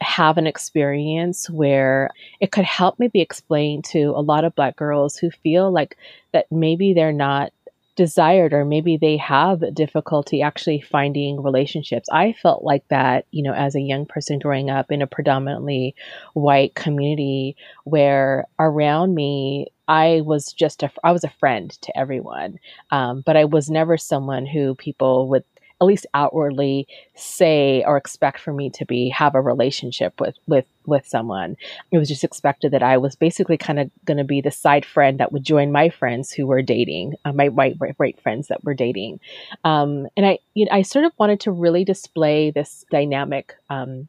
have 0.00 0.36
an 0.36 0.46
experience 0.46 1.48
where 1.48 2.10
it 2.40 2.52
could 2.52 2.64
help 2.64 2.96
maybe 2.98 3.20
explain 3.20 3.80
to 3.80 4.12
a 4.16 4.20
lot 4.20 4.44
of 4.44 4.54
black 4.54 4.76
girls 4.76 5.16
who 5.16 5.30
feel 5.30 5.72
like 5.72 5.96
that 6.32 6.46
maybe 6.50 6.92
they're 6.92 7.12
not 7.12 7.52
desired 7.96 8.52
or 8.52 8.64
maybe 8.64 8.96
they 8.96 9.16
have 9.16 9.62
difficulty 9.74 10.42
actually 10.42 10.80
finding 10.80 11.42
relationships. 11.42 12.08
I 12.12 12.32
felt 12.32 12.64
like 12.64 12.86
that, 12.88 13.26
you 13.30 13.42
know, 13.42 13.52
as 13.52 13.74
a 13.74 13.80
young 13.80 14.06
person 14.06 14.38
growing 14.38 14.70
up 14.70 14.90
in 14.90 15.02
a 15.02 15.06
predominantly 15.06 15.94
white 16.34 16.74
community 16.74 17.56
where 17.84 18.46
around 18.58 19.14
me 19.14 19.68
I 19.86 20.22
was 20.24 20.52
just 20.52 20.82
a 20.82 20.90
I 21.04 21.12
was 21.12 21.24
a 21.24 21.28
friend 21.28 21.70
to 21.82 21.96
everyone, 21.98 22.58
um, 22.90 23.22
but 23.24 23.36
I 23.36 23.44
was 23.44 23.68
never 23.70 23.96
someone 23.98 24.46
who 24.46 24.74
people 24.74 25.28
would 25.28 25.44
at 25.84 25.88
least 25.88 26.06
outwardly 26.14 26.86
say 27.14 27.84
or 27.86 27.96
expect 27.96 28.40
for 28.40 28.52
me 28.52 28.70
to 28.70 28.84
be 28.84 29.08
have 29.10 29.34
a 29.34 29.40
relationship 29.40 30.20
with 30.20 30.36
with 30.46 30.66
with 30.86 31.06
someone. 31.06 31.56
It 31.90 31.98
was 31.98 32.08
just 32.08 32.24
expected 32.24 32.72
that 32.72 32.82
I 32.82 32.96
was 32.98 33.16
basically 33.16 33.56
kind 33.56 33.78
of 33.78 33.90
going 34.04 34.18
to 34.18 34.24
be 34.24 34.40
the 34.40 34.50
side 34.50 34.84
friend 34.84 35.20
that 35.20 35.32
would 35.32 35.44
join 35.44 35.72
my 35.72 35.88
friends 35.88 36.32
who 36.32 36.46
were 36.46 36.62
dating, 36.62 37.14
uh, 37.24 37.32
my 37.32 37.48
white 37.48 37.76
white 37.96 38.20
friends 38.20 38.48
that 38.48 38.64
were 38.64 38.74
dating, 38.74 39.20
um, 39.64 40.06
and 40.16 40.26
I 40.26 40.38
you 40.54 40.64
know, 40.64 40.72
I 40.72 40.82
sort 40.82 41.04
of 41.04 41.12
wanted 41.18 41.40
to 41.40 41.52
really 41.52 41.84
display 41.84 42.50
this 42.50 42.84
dynamic 42.90 43.54
um, 43.70 44.08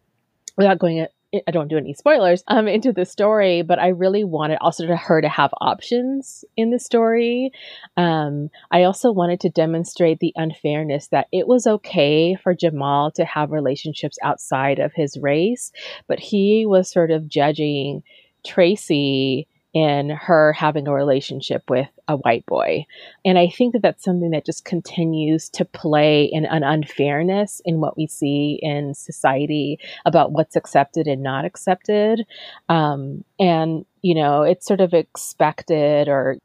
without 0.58 0.80
going 0.80 1.08
I 1.48 1.52
don't 1.52 1.68
do 1.68 1.78
any 1.78 1.94
spoilers 1.94 2.44
um, 2.48 2.68
into 2.68 2.92
the 2.92 3.06
story, 3.06 3.62
but 3.62 3.80
I 3.80 3.90
really 3.90 4.24
wanted 4.24 4.58
also 4.62 4.86
to 4.88 4.96
her 4.96 5.22
to 5.22 5.30
have 5.30 5.52
options 5.62 6.44
in 6.56 6.72
the 6.72 6.80
story. 6.80 7.52
Um, 7.98 8.50
I 8.72 8.84
also 8.84 9.12
wanted 9.12 9.40
to 9.42 9.50
demonstrate 9.50 10.20
the 10.20 10.34
unfairness 10.36 11.08
that 11.08 11.28
it 11.32 11.48
was 11.48 11.68
okay 11.68 12.36
for 12.36 12.54
Jamal 12.54 13.12
to 13.12 13.26
have 13.26 13.52
relationships 13.52 14.18
outside 14.24 14.80
of 14.80 14.94
his 14.94 15.18
race, 15.18 15.72
but 16.08 16.20
he 16.20 16.66
was 16.66 16.92
sort 16.92 17.12
of 17.12 17.28
judging 17.28 18.04
Tracy 18.46 19.48
in 19.76 20.10
her 20.10 20.54
having 20.54 20.88
a 20.88 20.94
relationship 20.94 21.70
with 21.70 21.90
a 22.08 22.16
white 22.16 22.46
boy. 22.46 22.86
And 23.26 23.38
I 23.38 23.50
think 23.50 23.74
that 23.74 23.82
that's 23.82 24.06
something 24.06 24.32
that 24.32 24.46
just 24.46 24.64
continues 24.64 25.50
to 25.50 25.66
play 25.66 26.24
in 26.24 26.46
an 26.46 26.64
unfairness 26.64 27.62
in 27.66 27.82
what 27.82 27.98
we 27.98 28.08
see 28.08 28.58
in 28.62 28.94
society 28.94 29.78
about 30.06 30.32
what's 30.32 30.56
accepted 30.56 31.08
and 31.08 31.22
not 31.22 31.44
accepted. 31.44 32.26
Um, 32.70 33.26
and, 33.38 33.86
you 34.02 34.16
know, 34.16 34.44
it's 34.44 34.66
sort 34.66 34.80
of 34.80 34.94
expected 34.94 36.08
or 36.08 36.38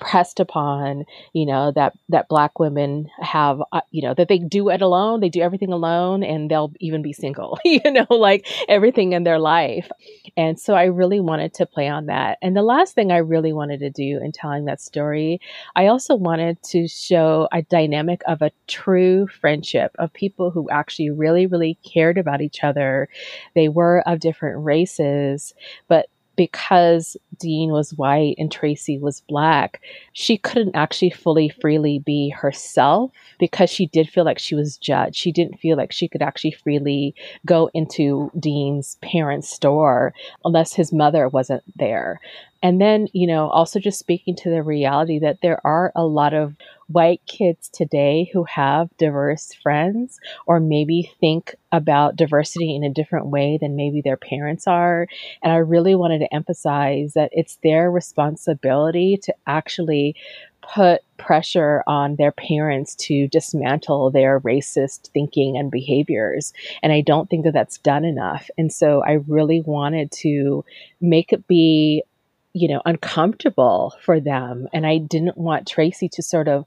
pressed 0.00 0.40
upon, 0.40 1.04
you 1.32 1.46
know, 1.46 1.72
that 1.74 1.92
that 2.08 2.28
black 2.28 2.58
women 2.58 3.08
have, 3.20 3.62
uh, 3.72 3.82
you 3.90 4.02
know, 4.02 4.14
that 4.14 4.28
they 4.28 4.38
do 4.38 4.70
it 4.70 4.82
alone, 4.82 5.20
they 5.20 5.28
do 5.28 5.40
everything 5.40 5.72
alone, 5.72 6.22
and 6.22 6.50
they'll 6.50 6.72
even 6.80 7.02
be 7.02 7.12
single, 7.12 7.58
you 7.64 7.80
know, 7.84 8.06
like 8.10 8.46
everything 8.68 9.12
in 9.12 9.24
their 9.24 9.38
life. 9.38 9.90
And 10.36 10.58
so 10.58 10.74
I 10.74 10.84
really 10.84 11.20
wanted 11.20 11.54
to 11.54 11.66
play 11.66 11.88
on 11.88 12.06
that. 12.06 12.38
And 12.42 12.56
the 12.56 12.62
last 12.62 12.94
thing 12.94 13.12
I 13.12 13.18
really 13.18 13.52
wanted 13.52 13.80
to 13.80 13.90
do 13.90 14.20
in 14.22 14.32
telling 14.32 14.64
that 14.64 14.80
story, 14.80 15.40
I 15.76 15.86
also 15.86 16.16
wanted 16.16 16.62
to 16.64 16.88
show 16.88 17.48
a 17.52 17.62
dynamic 17.62 18.22
of 18.26 18.42
a 18.42 18.50
true 18.66 19.26
friendship 19.28 19.92
of 19.98 20.12
people 20.12 20.50
who 20.50 20.68
actually 20.70 21.10
really, 21.10 21.46
really 21.46 21.78
cared 21.84 22.18
about 22.18 22.40
each 22.40 22.64
other. 22.64 23.08
They 23.54 23.68
were 23.68 24.02
of 24.06 24.20
different 24.20 24.64
races, 24.64 25.54
but 25.88 26.06
because 26.40 27.18
Dean 27.38 27.70
was 27.70 27.92
white 27.92 28.34
and 28.38 28.50
Tracy 28.50 28.98
was 28.98 29.20
black, 29.28 29.82
she 30.14 30.38
couldn't 30.38 30.74
actually 30.74 31.10
fully 31.10 31.50
freely 31.50 31.98
be 31.98 32.30
herself 32.30 33.12
because 33.38 33.68
she 33.68 33.88
did 33.88 34.08
feel 34.08 34.24
like 34.24 34.38
she 34.38 34.54
was 34.54 34.78
judged. 34.78 35.16
She 35.16 35.32
didn't 35.32 35.60
feel 35.60 35.76
like 35.76 35.92
she 35.92 36.08
could 36.08 36.22
actually 36.22 36.52
freely 36.52 37.14
go 37.44 37.68
into 37.74 38.30
Dean's 38.40 38.96
parents' 39.02 39.50
store 39.50 40.14
unless 40.42 40.72
his 40.72 40.94
mother 40.94 41.28
wasn't 41.28 41.62
there. 41.76 42.18
And 42.62 42.80
then, 42.80 43.08
you 43.12 43.26
know, 43.26 43.50
also 43.50 43.78
just 43.78 43.98
speaking 43.98 44.34
to 44.36 44.48
the 44.48 44.62
reality 44.62 45.18
that 45.18 45.42
there 45.42 45.60
are 45.66 45.92
a 45.94 46.06
lot 46.06 46.32
of 46.32 46.56
white 46.92 47.20
kids 47.26 47.68
today 47.68 48.28
who 48.32 48.44
have 48.44 48.88
diverse 48.98 49.52
friends 49.54 50.18
or 50.46 50.58
maybe 50.58 51.12
think 51.20 51.54
about 51.72 52.16
diversity 52.16 52.74
in 52.74 52.82
a 52.82 52.92
different 52.92 53.26
way 53.26 53.58
than 53.60 53.76
maybe 53.76 54.00
their 54.00 54.16
parents 54.16 54.66
are. 54.66 55.06
And 55.42 55.52
I 55.52 55.56
really 55.56 55.94
wanted 55.94 56.18
to 56.20 56.34
emphasize 56.34 57.12
that 57.14 57.30
it's 57.32 57.58
their 57.62 57.90
responsibility 57.90 59.18
to 59.22 59.34
actually 59.46 60.16
put 60.62 61.00
pressure 61.16 61.82
on 61.86 62.16
their 62.16 62.32
parents 62.32 62.94
to 62.94 63.28
dismantle 63.28 64.10
their 64.10 64.40
racist 64.40 65.08
thinking 65.12 65.56
and 65.56 65.70
behaviors. 65.70 66.52
And 66.82 66.92
I 66.92 67.00
don't 67.00 67.28
think 67.30 67.44
that 67.44 67.54
that's 67.54 67.78
done 67.78 68.04
enough. 68.04 68.50
And 68.58 68.72
so 68.72 69.02
I 69.04 69.20
really 69.26 69.62
wanted 69.62 70.12
to 70.12 70.64
make 71.00 71.32
it 71.32 71.46
be 71.46 72.02
you 72.52 72.68
know, 72.68 72.82
uncomfortable 72.84 73.94
for 74.04 74.20
them. 74.20 74.68
And 74.72 74.86
I 74.86 74.98
didn't 74.98 75.38
want 75.38 75.68
Tracy 75.68 76.08
to 76.10 76.22
sort 76.22 76.48
of 76.48 76.64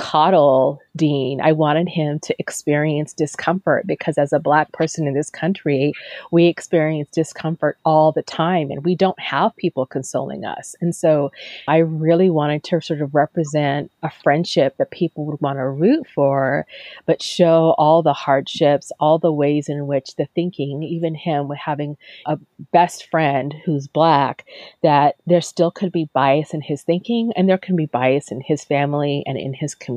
coddle 0.00 0.80
Dean. 0.96 1.40
I 1.40 1.52
wanted 1.52 1.88
him 1.88 2.18
to 2.20 2.34
experience 2.38 3.12
discomfort 3.12 3.86
because 3.86 4.18
as 4.18 4.32
a 4.32 4.40
black 4.40 4.72
person 4.72 5.06
in 5.06 5.14
this 5.14 5.30
country, 5.30 5.92
we 6.32 6.46
experience 6.46 7.08
discomfort 7.12 7.78
all 7.84 8.10
the 8.10 8.22
time 8.22 8.70
and 8.70 8.84
we 8.84 8.94
don't 8.96 9.18
have 9.20 9.54
people 9.56 9.86
consoling 9.86 10.44
us. 10.44 10.74
And 10.80 10.96
so 10.96 11.30
I 11.68 11.78
really 11.78 12.30
wanted 12.30 12.64
to 12.64 12.80
sort 12.80 13.02
of 13.02 13.14
represent 13.14 13.92
a 14.02 14.10
friendship 14.10 14.76
that 14.78 14.90
people 14.90 15.26
would 15.26 15.40
want 15.40 15.58
to 15.58 15.68
root 15.68 16.06
for, 16.12 16.66
but 17.06 17.22
show 17.22 17.74
all 17.78 18.02
the 18.02 18.12
hardships, 18.12 18.90
all 18.98 19.18
the 19.18 19.32
ways 19.32 19.68
in 19.68 19.86
which 19.86 20.16
the 20.16 20.26
thinking, 20.34 20.82
even 20.82 21.14
him 21.14 21.46
with 21.46 21.58
having 21.58 21.96
a 22.26 22.38
best 22.72 23.08
friend 23.10 23.54
who's 23.64 23.86
black, 23.86 24.46
that 24.82 25.16
there 25.26 25.40
still 25.40 25.70
could 25.70 25.92
be 25.92 26.10
bias 26.14 26.52
in 26.52 26.62
his 26.62 26.82
thinking 26.82 27.32
and 27.36 27.48
there 27.48 27.58
can 27.58 27.76
be 27.76 27.86
bias 27.86 28.32
in 28.32 28.40
his 28.40 28.64
family 28.64 29.22
and 29.26 29.38
in 29.38 29.54
his 29.54 29.74
community. 29.74 29.89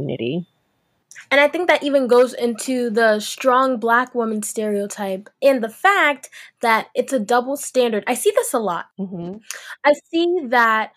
And 1.32 1.40
I 1.42 1.48
think 1.48 1.68
that 1.68 1.84
even 1.84 2.08
goes 2.08 2.34
into 2.34 2.90
the 2.90 3.20
strong 3.20 3.78
black 3.78 4.14
woman 4.14 4.44
stereotype 4.44 5.30
and 5.42 5.64
the 5.64 5.70
fact 5.70 6.30
that 6.62 6.88
it's 6.96 7.14
a 7.14 7.20
double 7.20 7.58
standard. 7.58 8.04
I 8.08 8.14
see 8.14 8.32
this 8.32 8.54
a 8.54 8.60
lot. 8.60 8.86
Mm-hmm. 9.00 9.38
I 9.84 9.94
see 10.12 10.42
that 10.50 10.92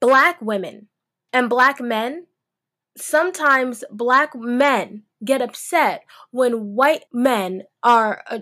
black 0.00 0.40
women 0.42 0.88
and 1.32 1.48
black 1.48 1.80
men, 1.80 2.26
sometimes 2.96 3.84
black 3.90 4.34
men 4.34 5.04
get 5.24 5.42
upset 5.42 6.04
when 6.30 6.74
white 6.74 7.04
men 7.12 7.62
are 7.82 8.22
uh, 8.30 8.40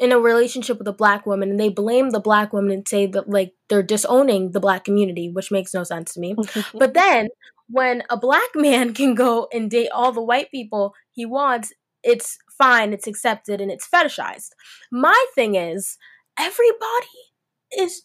in 0.00 0.12
a 0.12 0.18
relationship 0.18 0.78
with 0.78 0.88
a 0.88 0.92
black 0.92 1.26
woman 1.26 1.50
and 1.50 1.60
they 1.60 1.68
blame 1.68 2.10
the 2.10 2.20
black 2.20 2.52
woman 2.52 2.70
and 2.70 2.88
say 2.88 3.06
that 3.06 3.28
like 3.28 3.52
they're 3.68 3.82
disowning 3.82 4.52
the 4.52 4.60
black 4.60 4.84
community, 4.84 5.28
which 5.28 5.50
makes 5.50 5.74
no 5.74 5.84
sense 5.84 6.14
to 6.14 6.20
me. 6.20 6.34
but 6.74 6.94
then 6.94 7.28
when 7.68 8.02
a 8.10 8.16
black 8.16 8.50
man 8.54 8.94
can 9.00 9.14
go 9.14 9.48
and 9.52 9.70
date 9.70 9.90
all 9.94 10.12
the 10.12 10.22
white 10.22 10.50
people 10.50 10.94
he 11.12 11.24
wants, 11.24 11.72
it's 12.02 12.38
fine, 12.56 12.92
it's 12.92 13.06
accepted, 13.06 13.60
and 13.60 13.70
it's 13.70 13.88
fetishized. 13.88 14.50
My 14.90 15.26
thing 15.34 15.54
is, 15.54 15.96
everybody 16.38 17.06
is 17.76 18.02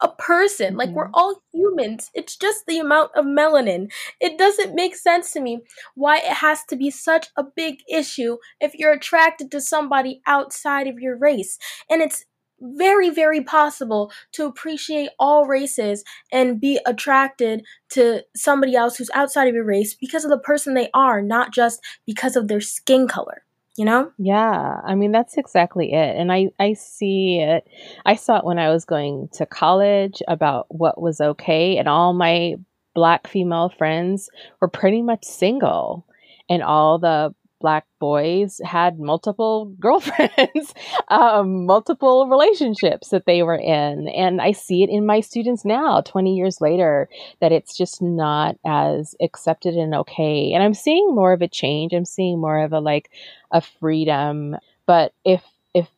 a 0.00 0.08
person. 0.08 0.76
Like, 0.76 0.90
we're 0.90 1.06
mm-hmm. 1.06 1.14
all 1.14 1.42
humans. 1.52 2.10
It's 2.14 2.36
just 2.36 2.66
the 2.66 2.78
amount 2.78 3.12
of 3.16 3.24
melanin. 3.24 3.90
It 4.20 4.38
doesn't 4.38 4.74
make 4.74 4.96
sense 4.96 5.32
to 5.32 5.40
me 5.40 5.60
why 5.94 6.18
it 6.18 6.34
has 6.34 6.64
to 6.68 6.76
be 6.76 6.90
such 6.90 7.28
a 7.36 7.44
big 7.44 7.78
issue 7.90 8.36
if 8.60 8.74
you're 8.74 8.92
attracted 8.92 9.50
to 9.52 9.60
somebody 9.60 10.20
outside 10.26 10.86
of 10.86 10.98
your 10.98 11.16
race. 11.16 11.58
And 11.90 12.02
it's 12.02 12.24
very, 12.60 13.10
very 13.10 13.42
possible 13.42 14.12
to 14.32 14.46
appreciate 14.46 15.10
all 15.18 15.46
races 15.46 16.04
and 16.32 16.60
be 16.60 16.78
attracted 16.86 17.64
to 17.90 18.22
somebody 18.34 18.74
else 18.74 18.96
who's 18.96 19.10
outside 19.14 19.48
of 19.48 19.54
your 19.54 19.64
race 19.64 19.94
because 19.94 20.24
of 20.24 20.30
the 20.30 20.38
person 20.38 20.74
they 20.74 20.90
are, 20.94 21.22
not 21.22 21.52
just 21.52 21.80
because 22.06 22.36
of 22.36 22.48
their 22.48 22.60
skin 22.60 23.08
color. 23.08 23.42
You 23.76 23.84
know? 23.84 24.10
Yeah, 24.18 24.80
I 24.84 24.96
mean 24.96 25.12
that's 25.12 25.38
exactly 25.38 25.92
it. 25.92 26.16
And 26.16 26.32
I 26.32 26.48
I 26.58 26.72
see 26.72 27.38
it. 27.38 27.64
I 28.04 28.16
saw 28.16 28.38
it 28.38 28.44
when 28.44 28.58
I 28.58 28.70
was 28.70 28.84
going 28.84 29.28
to 29.34 29.46
college 29.46 30.20
about 30.26 30.66
what 30.68 31.00
was 31.00 31.20
okay 31.20 31.78
and 31.78 31.88
all 31.88 32.12
my 32.12 32.56
black 32.94 33.28
female 33.28 33.68
friends 33.68 34.30
were 34.60 34.66
pretty 34.66 35.00
much 35.00 35.22
single 35.24 36.04
and 36.50 36.62
all 36.62 36.98
the 36.98 37.32
black 37.60 37.86
boys 37.98 38.60
had 38.64 38.98
multiple 38.98 39.66
girlfriends, 39.80 40.74
um, 41.08 41.66
multiple 41.66 42.28
relationships 42.28 43.08
that 43.08 43.26
they 43.26 43.42
were 43.42 43.56
in. 43.56 44.08
And 44.08 44.40
I 44.40 44.52
see 44.52 44.82
it 44.82 44.90
in 44.90 45.06
my 45.06 45.20
students 45.20 45.64
now, 45.64 46.00
20 46.02 46.34
years 46.34 46.60
later, 46.60 47.08
that 47.40 47.52
it's 47.52 47.76
just 47.76 48.00
not 48.02 48.56
as 48.66 49.14
accepted 49.20 49.74
and 49.74 49.94
okay. 49.94 50.52
And 50.52 50.62
I'm 50.62 50.74
seeing 50.74 51.14
more 51.14 51.32
of 51.32 51.42
a 51.42 51.48
change. 51.48 51.92
I'm 51.92 52.04
seeing 52.04 52.40
more 52.40 52.62
of 52.62 52.72
a 52.72 52.80
like 52.80 53.10
a 53.50 53.60
freedom. 53.60 54.56
But 54.86 55.12
if, 55.24 55.42
if, 55.74 55.88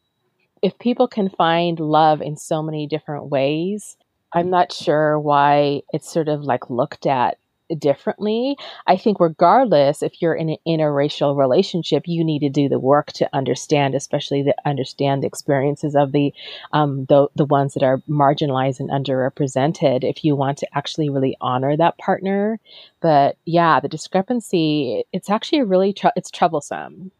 if 0.62 0.79
people 0.79 1.09
can 1.09 1.29
find 1.29 1.79
love 1.79 2.20
in 2.23 2.37
so 2.37 2.62
many 2.62 2.87
different 2.87 3.27
ways, 3.27 3.96
I'm 4.33 4.51
not 4.51 4.73
sure 4.73 5.18
why 5.18 5.83
it's 5.92 6.11
sort 6.11 6.29
of 6.29 6.42
like 6.42 6.70
looked 6.70 7.07
at 7.07 7.38
differently. 7.79 8.57
I 8.87 8.97
think, 8.97 9.21
regardless, 9.21 10.03
if 10.03 10.21
you're 10.21 10.35
in 10.35 10.51
an 10.51 10.57
interracial 10.67 11.37
relationship, 11.37 12.05
you 12.07 12.25
need 12.25 12.41
to 12.41 12.49
do 12.49 12.69
the 12.69 12.79
work 12.79 13.13
to 13.15 13.29
understand, 13.33 13.95
especially 13.95 14.43
to 14.45 14.55
understand 14.65 15.23
the 15.23 15.27
experiences 15.27 15.95
of 15.95 16.13
the 16.13 16.33
um, 16.73 17.07
the 17.07 17.29
the 17.37 17.45
ones 17.45 17.75
that 17.75 17.83
are 17.83 17.99
marginalized 18.09 18.81
and 18.81 18.91
underrepresented. 18.91 20.05
If 20.05 20.25
you 20.25 20.37
want 20.37 20.59
to 20.59 20.69
actually 20.77 21.09
really 21.09 21.37
honor 21.41 21.77
that 21.77 21.99
partner, 21.99 22.59
but 23.01 23.37
yeah, 23.45 23.81
the 23.81 23.89
discrepancy 23.89 25.05
it's 25.13 25.31
actually 25.31 25.63
really 25.63 25.93
tr- 25.93 26.09
it's 26.17 26.31
troublesome. 26.31 27.11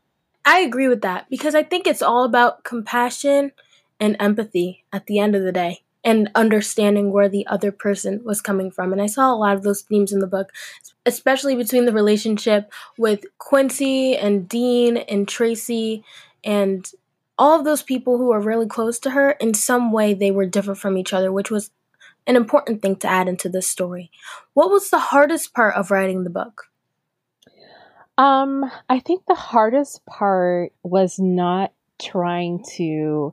I 0.45 0.61
agree 0.61 0.89
with 0.89 1.03
that 1.03 1.29
because 1.29 1.55
I 1.55 1.63
think 1.63 1.87
it's 1.87 2.03
all 2.03 2.25
about 2.25 2.65
compassion 2.65 3.53
and 3.99 4.17
empathy 4.19 4.85
at 4.93 5.07
the 5.07 5.19
end 5.19 5.37
of 5.37 5.43
the 5.43 5.53
day 5.53 5.83
and 6.05 6.31
understanding 6.35 7.13
where 7.13 7.29
the 7.29 7.47
other 7.47 7.71
person 7.71 8.23
was 8.25 8.41
coming 8.41 8.71
from. 8.71 8.93
And 8.93 9.03
I 9.03 9.07
saw 9.07 9.33
a 9.33 9.37
lot 9.37 9.55
of 9.55 9.63
those 9.63 9.83
themes 9.83 10.13
in 10.13 10.21
the 10.21 10.27
book, 10.27 10.51
especially 11.05 11.55
between 11.55 11.85
the 11.85 11.93
relationship 11.93 12.73
with 12.97 13.25
Quincy 13.39 14.17
and 14.17 14.49
Dean 14.49 14.97
and 14.97 15.29
Tracy 15.29 16.05
and 16.43 16.91
all 17.39 17.59
of 17.59 17.65
those 17.65 17.83
people 17.83 18.19
who 18.19 18.33
are 18.33 18.41
really 18.41 18.67
close 18.67 18.99
to 19.01 19.11
her. 19.11 19.33
In 19.33 19.55
some 19.55 19.93
way, 19.93 20.15
they 20.15 20.31
were 20.31 20.47
different 20.47 20.81
from 20.81 20.97
each 20.97 21.13
other, 21.13 21.31
which 21.33 21.51
was 21.51 21.71
an 22.27 22.37
important 22.37 22.83
thing 22.83 22.97
to 22.97 23.09
add 23.09 23.29
into 23.29 23.49
this 23.49 23.67
story. 23.67 24.11
What 24.55 24.71
was 24.71 24.91
the 24.91 24.99
hardest 24.99 25.55
part 25.55 25.75
of 25.75 25.91
writing 25.91 26.25
the 26.25 26.31
book? 26.31 26.67
Um, 28.19 28.71
I 28.89 29.01
think 29.01 29.25
the 29.27 29.35
hardest 29.35 30.05
part 30.05 30.73
was 30.83 31.19
not 31.19 31.73
trying 31.99 32.63
to 32.77 33.33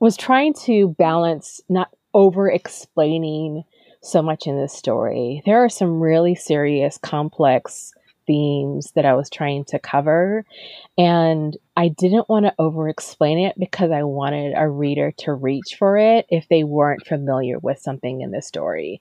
was 0.00 0.16
trying 0.16 0.54
to 0.64 0.94
balance 0.98 1.60
not 1.68 1.90
over 2.14 2.50
explaining 2.50 3.64
so 4.02 4.22
much 4.22 4.46
in 4.46 4.56
this 4.56 4.72
story. 4.72 5.42
There 5.44 5.62
are 5.62 5.68
some 5.68 6.00
really 6.00 6.34
serious, 6.34 6.98
complex 6.98 7.92
themes 8.26 8.92
that 8.94 9.04
I 9.04 9.14
was 9.14 9.30
trying 9.30 9.64
to 9.66 9.78
cover. 9.78 10.44
And 10.96 11.56
I 11.78 11.86
didn't 11.86 12.28
want 12.28 12.44
to 12.44 12.54
over 12.58 12.88
explain 12.88 13.38
it 13.38 13.54
because 13.56 13.92
I 13.92 14.02
wanted 14.02 14.52
a 14.56 14.68
reader 14.68 15.12
to 15.18 15.32
reach 15.32 15.76
for 15.78 15.96
it 15.96 16.26
if 16.28 16.48
they 16.48 16.64
weren't 16.64 17.06
familiar 17.06 17.60
with 17.60 17.78
something 17.78 18.20
in 18.20 18.32
the 18.32 18.42
story. 18.42 19.00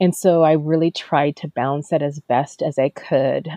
And 0.00 0.14
so 0.14 0.44
I 0.44 0.52
really 0.52 0.92
tried 0.92 1.34
to 1.38 1.48
balance 1.48 1.88
that 1.88 2.00
as 2.00 2.20
best 2.20 2.62
as 2.62 2.78
I 2.78 2.90
could 2.90 3.48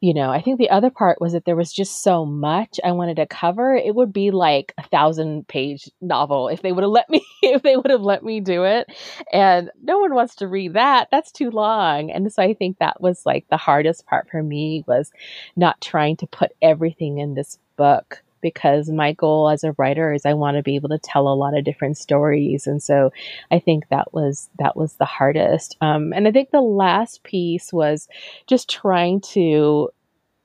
you 0.00 0.14
know, 0.14 0.30
I 0.30 0.40
think 0.40 0.58
the 0.58 0.70
other 0.70 0.88
part 0.88 1.20
was 1.20 1.34
that 1.34 1.44
there 1.44 1.56
was 1.56 1.72
just 1.72 2.02
so 2.02 2.24
much 2.24 2.80
I 2.82 2.92
wanted 2.92 3.16
to 3.16 3.26
cover. 3.26 3.74
It 3.74 3.94
would 3.94 4.14
be 4.14 4.30
like 4.30 4.72
a 4.78 4.82
thousand 4.82 5.46
page 5.46 5.90
novel 6.00 6.48
if 6.48 6.62
they 6.62 6.72
would 6.72 6.84
have 6.84 6.90
let 6.90 7.10
me 7.10 7.22
if 7.42 7.62
they 7.62 7.76
would 7.76 7.90
have 7.90 8.00
let 8.00 8.24
me 8.24 8.40
do 8.40 8.64
it. 8.64 8.90
And 9.30 9.70
no 9.82 9.98
one 9.98 10.14
wants 10.14 10.36
to 10.36 10.48
read 10.48 10.72
that. 10.72 11.08
That's 11.10 11.30
too 11.30 11.50
long. 11.50 12.10
And 12.10 12.32
so 12.32 12.42
I 12.42 12.54
think 12.54 12.78
that 12.78 13.02
was 13.02 13.26
like 13.26 13.46
the 13.50 13.58
hardest 13.58 14.06
part 14.06 14.28
for 14.30 14.42
me 14.42 14.84
was 14.86 15.12
not 15.54 15.82
trying 15.82 16.16
to 16.18 16.26
put 16.26 16.52
everything 16.62 17.18
in 17.18 17.34
this 17.34 17.58
book 17.80 18.22
because 18.42 18.90
my 18.90 19.12
goal 19.12 19.48
as 19.48 19.64
a 19.64 19.72
writer 19.78 20.12
is 20.12 20.26
I 20.26 20.34
want 20.34 20.56
to 20.56 20.62
be 20.62 20.76
able 20.76 20.90
to 20.90 20.98
tell 20.98 21.28
a 21.28 21.34
lot 21.34 21.56
of 21.56 21.64
different 21.64 21.96
stories, 21.96 22.66
and 22.66 22.82
so 22.82 23.10
I 23.50 23.58
think 23.58 23.88
that 23.88 24.12
was 24.12 24.50
that 24.58 24.76
was 24.76 24.94
the 24.94 25.06
hardest. 25.06 25.76
Um, 25.80 26.12
and 26.12 26.28
I 26.28 26.32
think 26.32 26.50
the 26.50 26.60
last 26.60 27.22
piece 27.22 27.72
was 27.72 28.08
just 28.46 28.68
trying 28.68 29.20
to 29.32 29.90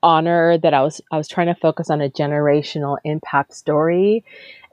honor 0.02 0.58
that 0.60 0.74
I 0.74 0.82
was 0.82 1.02
I 1.12 1.18
was 1.18 1.28
trying 1.28 1.48
to 1.48 1.60
focus 1.60 1.90
on 1.90 2.02
a 2.02 2.10
generational 2.10 2.98
impact 3.04 3.54
story, 3.54 4.24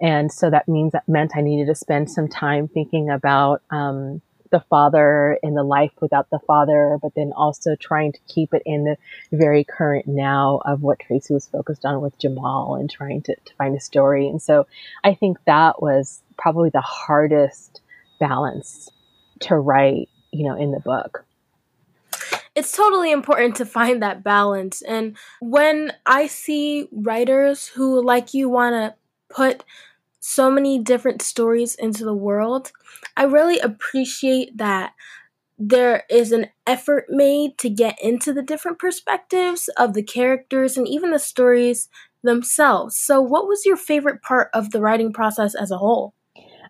and 0.01 0.31
so 0.31 0.51
that 0.51 0.69
means 0.69 0.93
that 0.93 1.09
meant 1.09 1.33
I 1.37 1.41
needed 1.41 1.67
to 1.67 1.75
spend 1.75 2.11
some 2.11 2.29
time 2.29 2.69
thinking 2.69 3.11
about. 3.11 3.63
Um, 3.71 4.23
the 4.53 4.61
father 4.71 5.39
in 5.43 5.55
the 5.55 5.65
life 5.65 5.91
without 6.01 6.31
the 6.31 6.39
father, 6.47 6.99
but 7.03 7.13
then 7.17 7.33
also 7.35 7.75
trying 7.75 8.13
to 8.13 8.21
keep 8.29 8.55
it 8.55 8.63
in 8.65 8.85
the 8.85 8.97
very 9.37 9.65
current 9.65 10.07
now 10.07 10.61
of 10.65 10.83
what 10.83 11.01
Tracy 11.01 11.35
was 11.35 11.49
focused 11.49 11.85
on 11.85 12.01
with 12.01 12.17
Jamal 12.19 12.77
and 12.77 12.89
trying 12.89 13.23
to, 13.23 13.35
to 13.35 13.55
find 13.55 13.77
a 13.77 13.81
story. 13.81 14.29
And 14.29 14.41
so 14.41 14.67
I 15.03 15.15
think 15.15 15.39
that 15.47 15.83
was 15.83 16.23
probably 16.39 16.71
the 16.71 16.81
hardest 16.81 17.81
balance 18.21 18.89
to 19.41 19.57
write, 19.57 20.09
you 20.31 20.47
know, 20.47 20.57
in 20.57 20.71
the 20.71 20.81
book 20.81 21.25
it's 22.55 22.73
totally 22.73 23.11
important 23.11 23.57
to 23.57 23.65
find 23.65 24.03
that 24.03 24.23
balance. 24.23 24.83
And 24.83 25.17
when 25.41 25.93
I 26.05 26.27
see 26.27 26.89
writers 26.93 27.67
who, 27.69 28.05
like 28.05 28.35
you, 28.35 28.49
want 28.49 28.75
to 28.75 28.95
put 29.35 29.65
so 30.25 30.49
many 30.51 30.79
different 30.79 31.21
stories 31.21 31.75
into 31.75 32.05
the 32.05 32.15
world. 32.15 32.71
I 33.17 33.25
really 33.25 33.59
appreciate 33.59 34.57
that 34.57 34.93
there 35.59 36.05
is 36.09 36.31
an 36.31 36.47
effort 36.65 37.07
made 37.09 37.59
to 37.59 37.69
get 37.69 37.99
into 38.01 38.33
the 38.33 38.43
different 38.43 38.79
perspectives 38.79 39.69
of 39.77 39.95
the 39.95 40.03
characters 40.03 40.77
and 40.77 40.87
even 40.87 41.11
the 41.11 41.19
stories 41.19 41.89
themselves. 42.23 42.97
So, 42.97 43.21
what 43.21 43.49
was 43.49 43.67
your 43.67 43.77
favorite 43.77 44.23
part 44.23 44.49
of 44.55 44.71
the 44.71 44.81
writing 44.81 45.13
process 45.13 45.57
as 45.57 45.73
a 45.73 45.79
whole? 45.79 46.15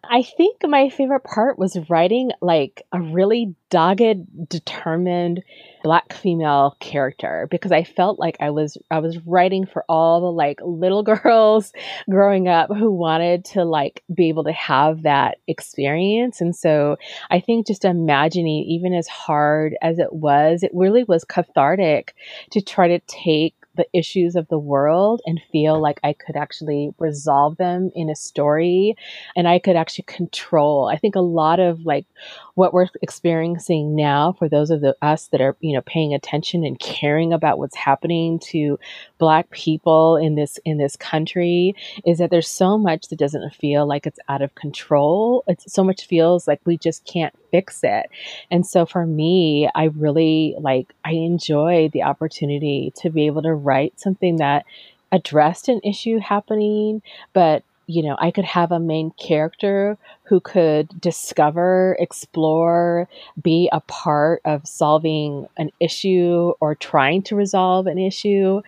I 0.03 0.23
think 0.23 0.57
my 0.65 0.88
favorite 0.88 1.25
part 1.25 1.59
was 1.59 1.79
writing 1.91 2.33
like 2.41 2.83
a 2.91 3.01
really 3.01 3.55
dogged, 3.71 4.49
determined 4.49 5.43
black 5.83 6.12
female 6.12 6.77
character 6.81 7.49
because 7.51 7.73
I 7.73 7.85
felt 7.85 8.18
like 8.18 8.37
I 8.40 8.51
was 8.51 8.79
I 8.90 9.01
was 9.01 9.18
writing 9.27 9.66
for 9.66 9.85
all 9.88 10.21
the 10.21 10.33
like 10.33 10.61
little 10.64 11.03
girls 11.23 11.73
growing 12.09 12.49
up 12.49 12.71
who 12.71 12.90
wanted 12.90 13.45
to 13.47 13.64
like 13.64 14.03
be 14.14 14.29
able 14.29 14.45
to 14.45 14.53
have 14.53 15.03
that 15.03 15.38
experience. 15.47 16.40
And 16.40 16.55
so 16.55 16.97
I 17.31 17.40
think 17.40 17.66
just 17.66 17.85
imagining 17.85 18.64
even 18.64 18.95
as 18.95 19.09
hard 19.09 19.77
as 19.83 19.99
it 19.99 20.12
was, 20.12 20.62
it 20.62 20.71
really 20.75 21.05
was 21.05 21.25
cathartic 21.25 22.14
to 22.51 22.61
try 22.61 22.88
to 22.88 22.99
take 23.01 23.55
the 23.75 23.87
issues 23.92 24.37
of 24.37 24.49
the 24.49 24.59
world 24.59 25.23
and 25.27 25.40
feel 25.51 25.81
like 25.81 25.99
I 26.05 26.12
could 26.12 26.37
actually 26.37 26.95
resolve 26.99 27.57
them 27.57 27.90
in 27.95 28.11
a 28.11 28.16
story 28.16 28.97
and 29.35 29.49
I 29.49 29.59
could 29.59 29.77
actually 29.77 30.05
control. 30.05 30.88
I 30.92 30.99
think 30.99 31.14
a 31.14 31.21
lot 31.21 31.61
of 31.61 31.81
like 31.87 32.07
what 32.55 32.75
we're 32.75 32.88
experiencing 33.01 33.97
now 33.97 34.33
for 34.33 34.49
those 34.49 34.71
of 34.71 34.83
the, 34.83 34.95
us 35.01 35.29
that 35.29 35.41
are, 35.41 35.57
you 35.61 35.75
know, 35.75 35.81
paying 35.87 36.12
attention 36.12 36.65
and 36.65 36.79
caring 36.79 37.33
about 37.33 37.59
what's 37.59 37.77
happening 37.77 38.38
to 38.38 38.79
black 39.19 39.49
people 39.51 40.17
in 40.17 40.35
this 40.35 40.59
in 40.65 40.77
this 40.77 40.97
country 40.97 41.75
is 42.05 42.19
that 42.19 42.31
there's 42.31 42.49
so 42.49 42.77
much 42.77 43.09
that 43.09 43.19
doesn't 43.19 43.55
feel 43.55 43.87
like 43.87 44.07
it's 44.07 44.19
out 44.29 44.43
of 44.43 44.55
control. 44.55 45.45
It's 45.47 45.73
so 45.73 45.83
much 45.83 46.07
feels 46.07 46.47
like 46.47 46.61
we 46.65 46.77
just 46.77 47.05
can't 47.05 47.35
fix 47.51 47.81
it. 47.83 48.11
And 48.51 48.67
so 48.67 48.85
for 48.85 49.07
me, 49.07 49.71
I 49.75 49.85
really 49.85 50.55
like 50.59 50.93
I 51.05 51.12
enjoy 51.12 51.88
the 51.93 52.03
opportunity 52.03 52.93
to 52.97 53.11
be 53.11 53.27
able 53.27 53.43
to 53.43 53.55
write 53.55 53.99
something 53.99 54.37
that 54.37 54.67
addressed 55.11 55.69
an 55.69 55.81
issue 55.85 56.19
happening, 56.19 57.03
but 57.33 57.62
you 57.87 58.03
know, 58.03 58.16
I 58.18 58.31
could 58.31 58.45
have 58.45 58.73
a 58.73 58.79
main 58.79 59.11
character 59.12 59.99
who 60.25 60.40
could 60.40 61.01
discover, 61.01 61.97
explore, 61.99 63.09
be 63.42 63.68
a 63.73 63.81
part 63.81 64.40
of 64.45 64.66
solving 64.66 65.47
an 65.57 65.71
issue 65.81 66.53
or 66.61 66.75
trying 66.75 67.23
to 67.25 67.37
resolve 67.37 67.87
an 67.87 67.99
issue. 67.99 68.62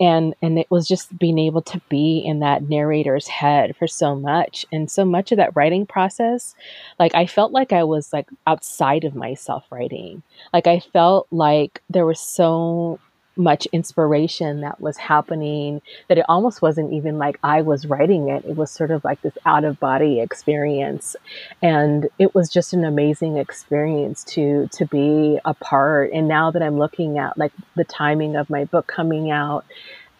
And 0.00 0.34
and 0.42 0.58
it 0.58 0.70
was 0.70 0.86
just 0.86 1.18
being 1.18 1.38
able 1.38 1.62
to 1.62 1.80
be 1.88 2.18
in 2.18 2.38
that 2.38 2.68
narrator's 2.68 3.26
head 3.26 3.74
for 3.76 3.88
so 3.88 4.14
much. 4.14 4.64
And 4.70 4.90
so 4.90 5.04
much 5.04 5.32
of 5.32 5.38
that 5.38 5.56
writing 5.56 5.86
process, 5.86 6.54
like 7.00 7.14
I 7.14 7.26
felt 7.26 7.52
like 7.52 7.72
I 7.72 7.82
was 7.82 8.12
like 8.12 8.28
outside 8.46 9.04
of 9.04 9.16
myself 9.16 9.64
writing. 9.70 10.22
Like 10.52 10.68
I 10.68 10.80
felt 10.80 11.26
like 11.32 11.82
there 11.90 12.06
was 12.06 12.20
so 12.20 13.00
much 13.38 13.66
inspiration 13.66 14.60
that 14.60 14.80
was 14.80 14.96
happening 14.96 15.80
that 16.08 16.18
it 16.18 16.24
almost 16.28 16.60
wasn't 16.60 16.92
even 16.92 17.18
like 17.18 17.38
I 17.42 17.62
was 17.62 17.86
writing 17.86 18.28
it. 18.28 18.44
It 18.44 18.56
was 18.56 18.70
sort 18.70 18.90
of 18.90 19.04
like 19.04 19.22
this 19.22 19.38
out 19.46 19.64
of 19.64 19.78
body 19.80 20.20
experience. 20.20 21.16
And 21.62 22.08
it 22.18 22.34
was 22.34 22.50
just 22.50 22.72
an 22.72 22.84
amazing 22.84 23.36
experience 23.38 24.24
to 24.24 24.68
to 24.72 24.84
be 24.86 25.38
a 25.44 25.54
part. 25.54 26.12
And 26.12 26.28
now 26.28 26.50
that 26.50 26.62
I'm 26.62 26.78
looking 26.78 27.18
at 27.18 27.38
like 27.38 27.52
the 27.76 27.84
timing 27.84 28.36
of 28.36 28.50
my 28.50 28.64
book 28.64 28.86
coming 28.86 29.30
out 29.30 29.64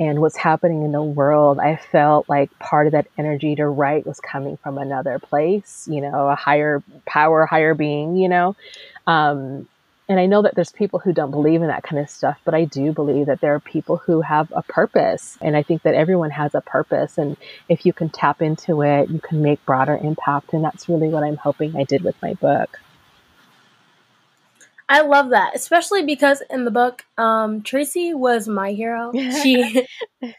and 0.01 0.21
what's 0.21 0.37
happening 0.37 0.85
in 0.85 0.93
the 0.93 1.03
world, 1.03 1.59
I 1.59 1.77
felt 1.77 2.29
like 2.29 2.57
part 2.61 2.87
of 2.87 2.93
that 2.93 3.09
energy 3.19 3.57
to 3.57 3.67
write 3.67 4.07
was 4.07 4.21
coming 4.21 4.57
from 4.59 4.79
another 4.79 5.19
place, 5.19 5.89
you 5.91 6.01
know, 6.01 6.29
a 6.29 6.37
higher 6.37 6.83
power, 7.05 7.47
higher 7.47 7.75
being, 7.75 8.17
you 8.17 8.29
know. 8.29 8.55
Um, 9.09 9.67
and 10.09 10.19
I 10.19 10.27
know 10.27 10.41
that 10.43 10.55
there's 10.55 10.73
people 10.73 10.99
who 10.99 11.13
don't 11.13 11.31
believe 11.31 11.61
in 11.61 11.69
that 11.69 11.83
kind 11.83 12.01
of 12.01 12.09
stuff, 12.09 12.39
but 12.45 12.55
I 12.55 12.65
do 12.65 12.93
believe 12.93 13.27
that 13.27 13.43
there 13.43 13.55
are 13.55 13.61
people 13.61 13.99
who 13.99 14.23
have 14.23 14.51
a 14.57 14.63
purpose. 14.63 15.37
And 15.43 15.55
I 15.55 15.63
think 15.63 15.83
that 15.83 15.95
everyone 15.95 16.31
has 16.31 16.55
a 16.55 16.63
purpose. 16.63 17.19
And 17.19 17.37
if 17.69 17.85
you 17.85 17.93
can 17.93 18.09
tap 18.09 18.41
into 18.41 18.81
it, 18.83 19.11
you 19.11 19.21
can 19.21 19.43
make 19.43 19.65
broader 19.67 19.99
impact. 20.03 20.55
And 20.55 20.65
that's 20.65 20.89
really 20.89 21.09
what 21.09 21.25
I'm 21.25 21.37
hoping 21.37 21.77
I 21.77 21.85
did 21.85 22.03
with 22.03 22.17
my 22.23 22.33
book. 22.35 22.81
I 24.89 25.03
love 25.03 25.31
that, 25.31 25.55
especially 25.55 26.07
because 26.07 26.43
in 26.49 26.65
the 26.65 26.71
book, 26.71 27.05
um, 27.19 27.61
Tracy 27.61 28.15
was 28.15 28.49
my 28.49 28.73
hero. 28.73 29.13
She 29.43 29.87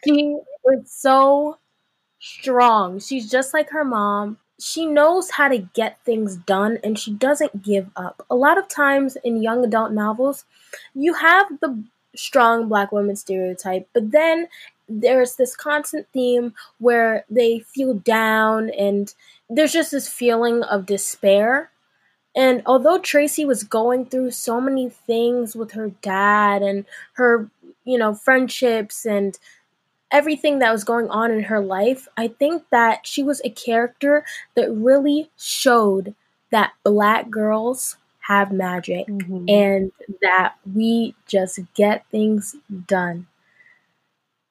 she 0.04 0.36
was 0.64 0.90
so 0.90 1.58
strong. 2.18 2.98
She's 2.98 3.30
just 3.30 3.54
like 3.54 3.70
her 3.70 3.84
mom 3.84 4.38
she 4.60 4.86
knows 4.86 5.30
how 5.30 5.48
to 5.48 5.58
get 5.58 5.98
things 6.04 6.36
done 6.36 6.78
and 6.84 6.98
she 6.98 7.12
doesn't 7.12 7.62
give 7.62 7.88
up. 7.96 8.24
A 8.30 8.34
lot 8.34 8.58
of 8.58 8.68
times 8.68 9.16
in 9.24 9.42
young 9.42 9.64
adult 9.64 9.92
novels, 9.92 10.44
you 10.94 11.14
have 11.14 11.60
the 11.60 11.82
strong 12.14 12.68
black 12.68 12.92
woman 12.92 13.16
stereotype, 13.16 13.88
but 13.92 14.10
then 14.10 14.48
there's 14.88 15.36
this 15.36 15.56
constant 15.56 16.06
theme 16.12 16.52
where 16.78 17.24
they 17.30 17.60
feel 17.60 17.94
down 17.94 18.70
and 18.70 19.14
there's 19.48 19.72
just 19.72 19.92
this 19.92 20.08
feeling 20.08 20.62
of 20.64 20.86
despair. 20.86 21.70
And 22.34 22.62
although 22.66 22.98
Tracy 22.98 23.44
was 23.44 23.64
going 23.64 24.06
through 24.06 24.32
so 24.32 24.60
many 24.60 24.88
things 24.88 25.56
with 25.56 25.72
her 25.72 25.90
dad 26.02 26.62
and 26.62 26.84
her, 27.14 27.48
you 27.84 27.98
know, 27.98 28.14
friendships 28.14 29.04
and 29.04 29.38
everything 30.10 30.58
that 30.58 30.72
was 30.72 30.84
going 30.84 31.08
on 31.08 31.30
in 31.30 31.44
her 31.44 31.60
life, 31.60 32.08
I 32.16 32.28
think 32.28 32.64
that 32.70 33.06
she 33.06 33.22
was 33.22 33.40
a 33.44 33.50
character 33.50 34.24
that 34.54 34.72
really 34.72 35.30
showed 35.36 36.14
that 36.50 36.72
black 36.84 37.30
girls 37.30 37.96
have 38.20 38.52
magic 38.52 39.06
mm-hmm. 39.06 39.48
and 39.48 39.92
that 40.22 40.54
we 40.74 41.14
just 41.26 41.60
get 41.74 42.04
things 42.10 42.56
done. 42.86 43.26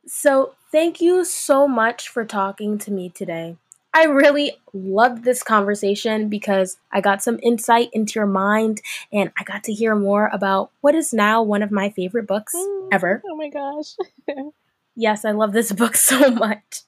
So, 0.05 0.55
thank 0.71 1.01
you 1.01 1.23
so 1.23 1.67
much 1.67 2.09
for 2.09 2.25
talking 2.25 2.77
to 2.79 2.91
me 2.91 3.09
today. 3.09 3.57
I 3.93 4.03
really 4.03 4.53
loved 4.73 5.23
this 5.23 5.41
conversation 5.41 6.29
because 6.29 6.77
I 6.91 7.01
got 7.01 7.23
some 7.23 7.39
insight 7.41 7.89
into 7.91 8.19
your 8.19 8.27
mind 8.27 8.81
and 9.11 9.31
I 9.37 9.43
got 9.43 9.63
to 9.65 9.73
hear 9.73 9.95
more 9.95 10.29
about 10.31 10.71
what 10.81 10.93
is 10.93 11.11
now 11.11 11.41
one 11.41 11.63
of 11.63 11.71
my 11.71 11.89
favorite 11.89 12.27
books 12.27 12.53
mm, 12.55 12.89
ever. 12.91 13.21
Oh 13.25 13.35
my 13.35 13.49
gosh. 13.49 13.95
Yes, 14.99 15.25
I 15.25 15.31
love 15.31 15.53
this 15.53 15.71
book 15.81 15.95
so 15.95 16.29
much. 16.29 16.81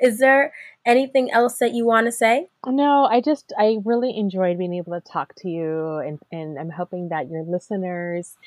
Is 0.00 0.18
there 0.18 0.52
Anything 0.88 1.30
else 1.30 1.58
that 1.58 1.74
you 1.74 1.84
want 1.84 2.06
to 2.06 2.12
say? 2.12 2.48
No, 2.66 3.04
I 3.04 3.20
just, 3.20 3.52
I 3.58 3.76
really 3.84 4.16
enjoyed 4.16 4.56
being 4.56 4.72
able 4.72 4.98
to 4.98 5.06
talk 5.06 5.34
to 5.40 5.48
you. 5.50 5.98
And, 5.98 6.18
and 6.32 6.58
I'm 6.58 6.70
hoping 6.70 7.10
that 7.10 7.28
your 7.28 7.42
listeners, 7.42 8.38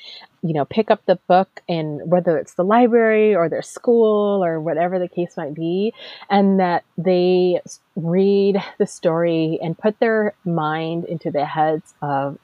you 0.42 0.52
know, 0.52 0.64
pick 0.64 0.90
up 0.90 1.06
the 1.06 1.20
book 1.28 1.62
and 1.68 2.00
whether 2.10 2.36
it's 2.36 2.54
the 2.54 2.64
library 2.64 3.32
or 3.32 3.48
their 3.48 3.62
school 3.62 4.42
or 4.44 4.60
whatever 4.60 4.98
the 4.98 5.06
case 5.06 5.36
might 5.36 5.54
be, 5.54 5.94
and 6.28 6.58
that 6.58 6.82
they 6.98 7.60
read 7.94 8.60
the 8.76 8.88
story 8.88 9.60
and 9.62 9.78
put 9.78 10.00
their 10.00 10.34
mind 10.44 11.04
into 11.04 11.30
the 11.30 11.46
heads 11.46 11.94
of 12.02 12.40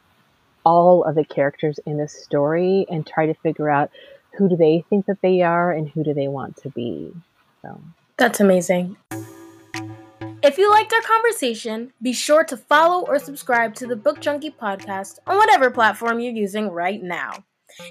all 0.64 1.02
of 1.02 1.16
the 1.16 1.24
characters 1.24 1.80
in 1.86 1.96
this 1.96 2.12
story 2.12 2.86
and 2.88 3.04
try 3.04 3.26
to 3.26 3.34
figure 3.34 3.68
out 3.68 3.90
who 4.38 4.48
do 4.48 4.56
they 4.56 4.84
think 4.88 5.06
that 5.06 5.20
they 5.20 5.42
are 5.42 5.72
and 5.72 5.88
who 5.90 6.04
do 6.04 6.14
they 6.14 6.28
want 6.28 6.56
to 6.58 6.70
be. 6.70 7.12
So 7.62 7.80
that's 8.16 8.40
amazing. 8.40 8.96
If 10.40 10.56
you 10.56 10.70
liked 10.70 10.92
our 10.92 11.02
conversation, 11.02 11.92
be 12.00 12.12
sure 12.12 12.44
to 12.44 12.56
follow 12.56 13.04
or 13.04 13.18
subscribe 13.18 13.74
to 13.74 13.88
the 13.88 13.96
Book 13.96 14.20
Junkie 14.20 14.52
podcast 14.52 15.18
on 15.26 15.36
whatever 15.36 15.68
platform 15.70 16.20
you're 16.20 16.32
using 16.32 16.70
right 16.70 17.02
now. 17.02 17.44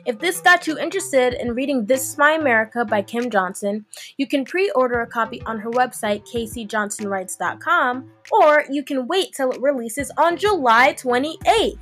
If 0.06 0.20
this 0.20 0.40
got 0.40 0.66
you 0.66 0.78
interested 0.78 1.34
in 1.34 1.54
reading 1.54 1.86
This 1.86 2.10
Is 2.10 2.18
My 2.18 2.32
America 2.32 2.86
by 2.86 3.02
Kim 3.02 3.30
Johnson, 3.30 3.86
you 4.18 4.28
can 4.28 4.46
pre 4.46 4.72
order 4.72 5.02
a 5.02 5.08
copy 5.08 5.42
on 5.46 5.60
her 5.60 5.70
website, 5.72 6.26
kcjohnsonwrites.com, 6.28 8.10
or 8.32 8.64
you 8.70 8.84
can 8.84 9.08
wait 9.08 9.34
till 9.36 9.52
it 9.52 9.62
releases 9.62 10.10
on 10.18 10.38
July 10.38 10.94
28th. 10.94 11.78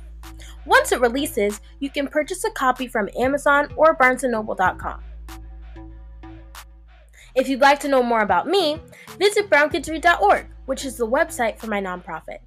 Once 0.64 0.92
it 0.92 1.00
releases, 1.00 1.60
you 1.80 1.90
can 1.90 2.06
purchase 2.08 2.44
a 2.44 2.50
copy 2.50 2.86
from 2.86 3.08
Amazon 3.18 3.68
or 3.76 3.96
BarnesandNoble.com. 3.96 5.02
If 7.34 7.48
you'd 7.48 7.60
like 7.60 7.80
to 7.80 7.88
know 7.88 8.02
more 8.02 8.22
about 8.22 8.46
me, 8.46 8.80
visit 9.18 9.50
brownkidsread.org, 9.50 10.46
which 10.64 10.84
is 10.84 10.96
the 10.96 11.06
website 11.06 11.58
for 11.58 11.66
my 11.66 11.80
nonprofit. 11.80 12.38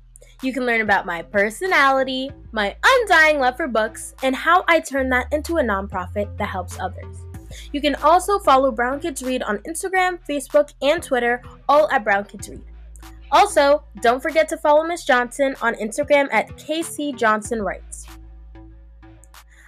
You 0.42 0.54
can 0.54 0.66
learn 0.66 0.82
about 0.82 1.06
my 1.06 1.22
personality, 1.22 2.32
my 2.54 2.76
undying 2.84 3.40
love 3.40 3.58
for 3.58 3.68
books, 3.68 4.16
and 4.24 4.36
how 4.36 4.64
I 4.68 4.80
turn 4.80 5.10
that 5.10 5.32
into 5.34 5.58
a 5.58 5.62
nonprofit 5.62 6.36
that 6.38 6.48
helps 6.48 6.80
others. 6.80 7.18
You 7.72 7.82
can 7.82 7.96
also 7.96 8.40
follow 8.40 8.72
Brown 8.72 9.00
Kids 9.00 9.22
Read 9.22 9.44
on 9.44 9.58
Instagram, 9.60 10.20
Facebook, 10.28 10.74
and 10.82 11.04
Twitter, 11.04 11.42
all 11.68 11.90
at 11.92 12.04
Brown 12.04 12.26
Kids 12.26 12.50
Read. 12.50 12.64
Also, 13.32 13.84
don't 14.02 14.22
forget 14.22 14.48
to 14.50 14.58
follow 14.58 14.84
Miss 14.84 15.06
Johnson 15.06 15.56
on 15.62 15.76
Instagram 15.76 16.28
at 16.32 16.50
KC 16.58 17.16
Johnson 17.16 17.62
Writes. 17.62 18.06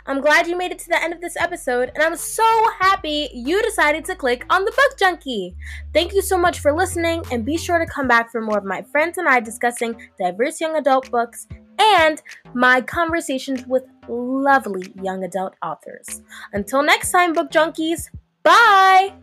I'm 0.08 0.20
glad 0.20 0.48
you 0.48 0.58
made 0.58 0.72
it 0.72 0.80
to 0.80 0.90
the 0.90 1.02
end 1.02 1.14
of 1.14 1.22
this 1.22 1.38
episode, 1.38 1.92
and 1.94 2.04
I'm 2.04 2.18
so 2.18 2.44
happy 2.80 3.30
you 3.34 3.62
decided 3.62 4.04
to 4.06 4.16
click 4.16 4.46
on 4.50 4.66
the 4.66 4.72
Book 4.72 4.98
Junkie. 4.98 5.56
Thank 5.94 6.14
you 6.14 6.22
so 6.22 6.38
much 6.38 6.60
for 6.60 6.74
listening, 6.74 7.24
and 7.32 7.46
be 7.46 7.58
sure 7.58 7.78
to 7.78 7.86
come 7.86 8.08
back 8.08 8.32
for 8.32 8.42
more 8.42 8.58
of 8.58 8.66
my 8.66 8.82
friends 8.92 9.20
and 9.20 9.30
I 9.30 9.40
discussing 9.40 9.96
diverse 10.18 10.60
young 10.60 10.76
adult 10.76 11.12
books 11.12 11.48
and 11.80 12.22
my 12.54 12.82
conversations 12.82 13.66
with 13.68 13.84
lovely 14.08 14.92
young 15.02 15.24
adult 15.24 15.54
authors. 15.64 16.22
Until 16.54 16.84
next 16.84 17.12
time, 17.12 17.34
Book 17.34 17.52
Junkies, 17.52 18.10
bye! 18.44 19.14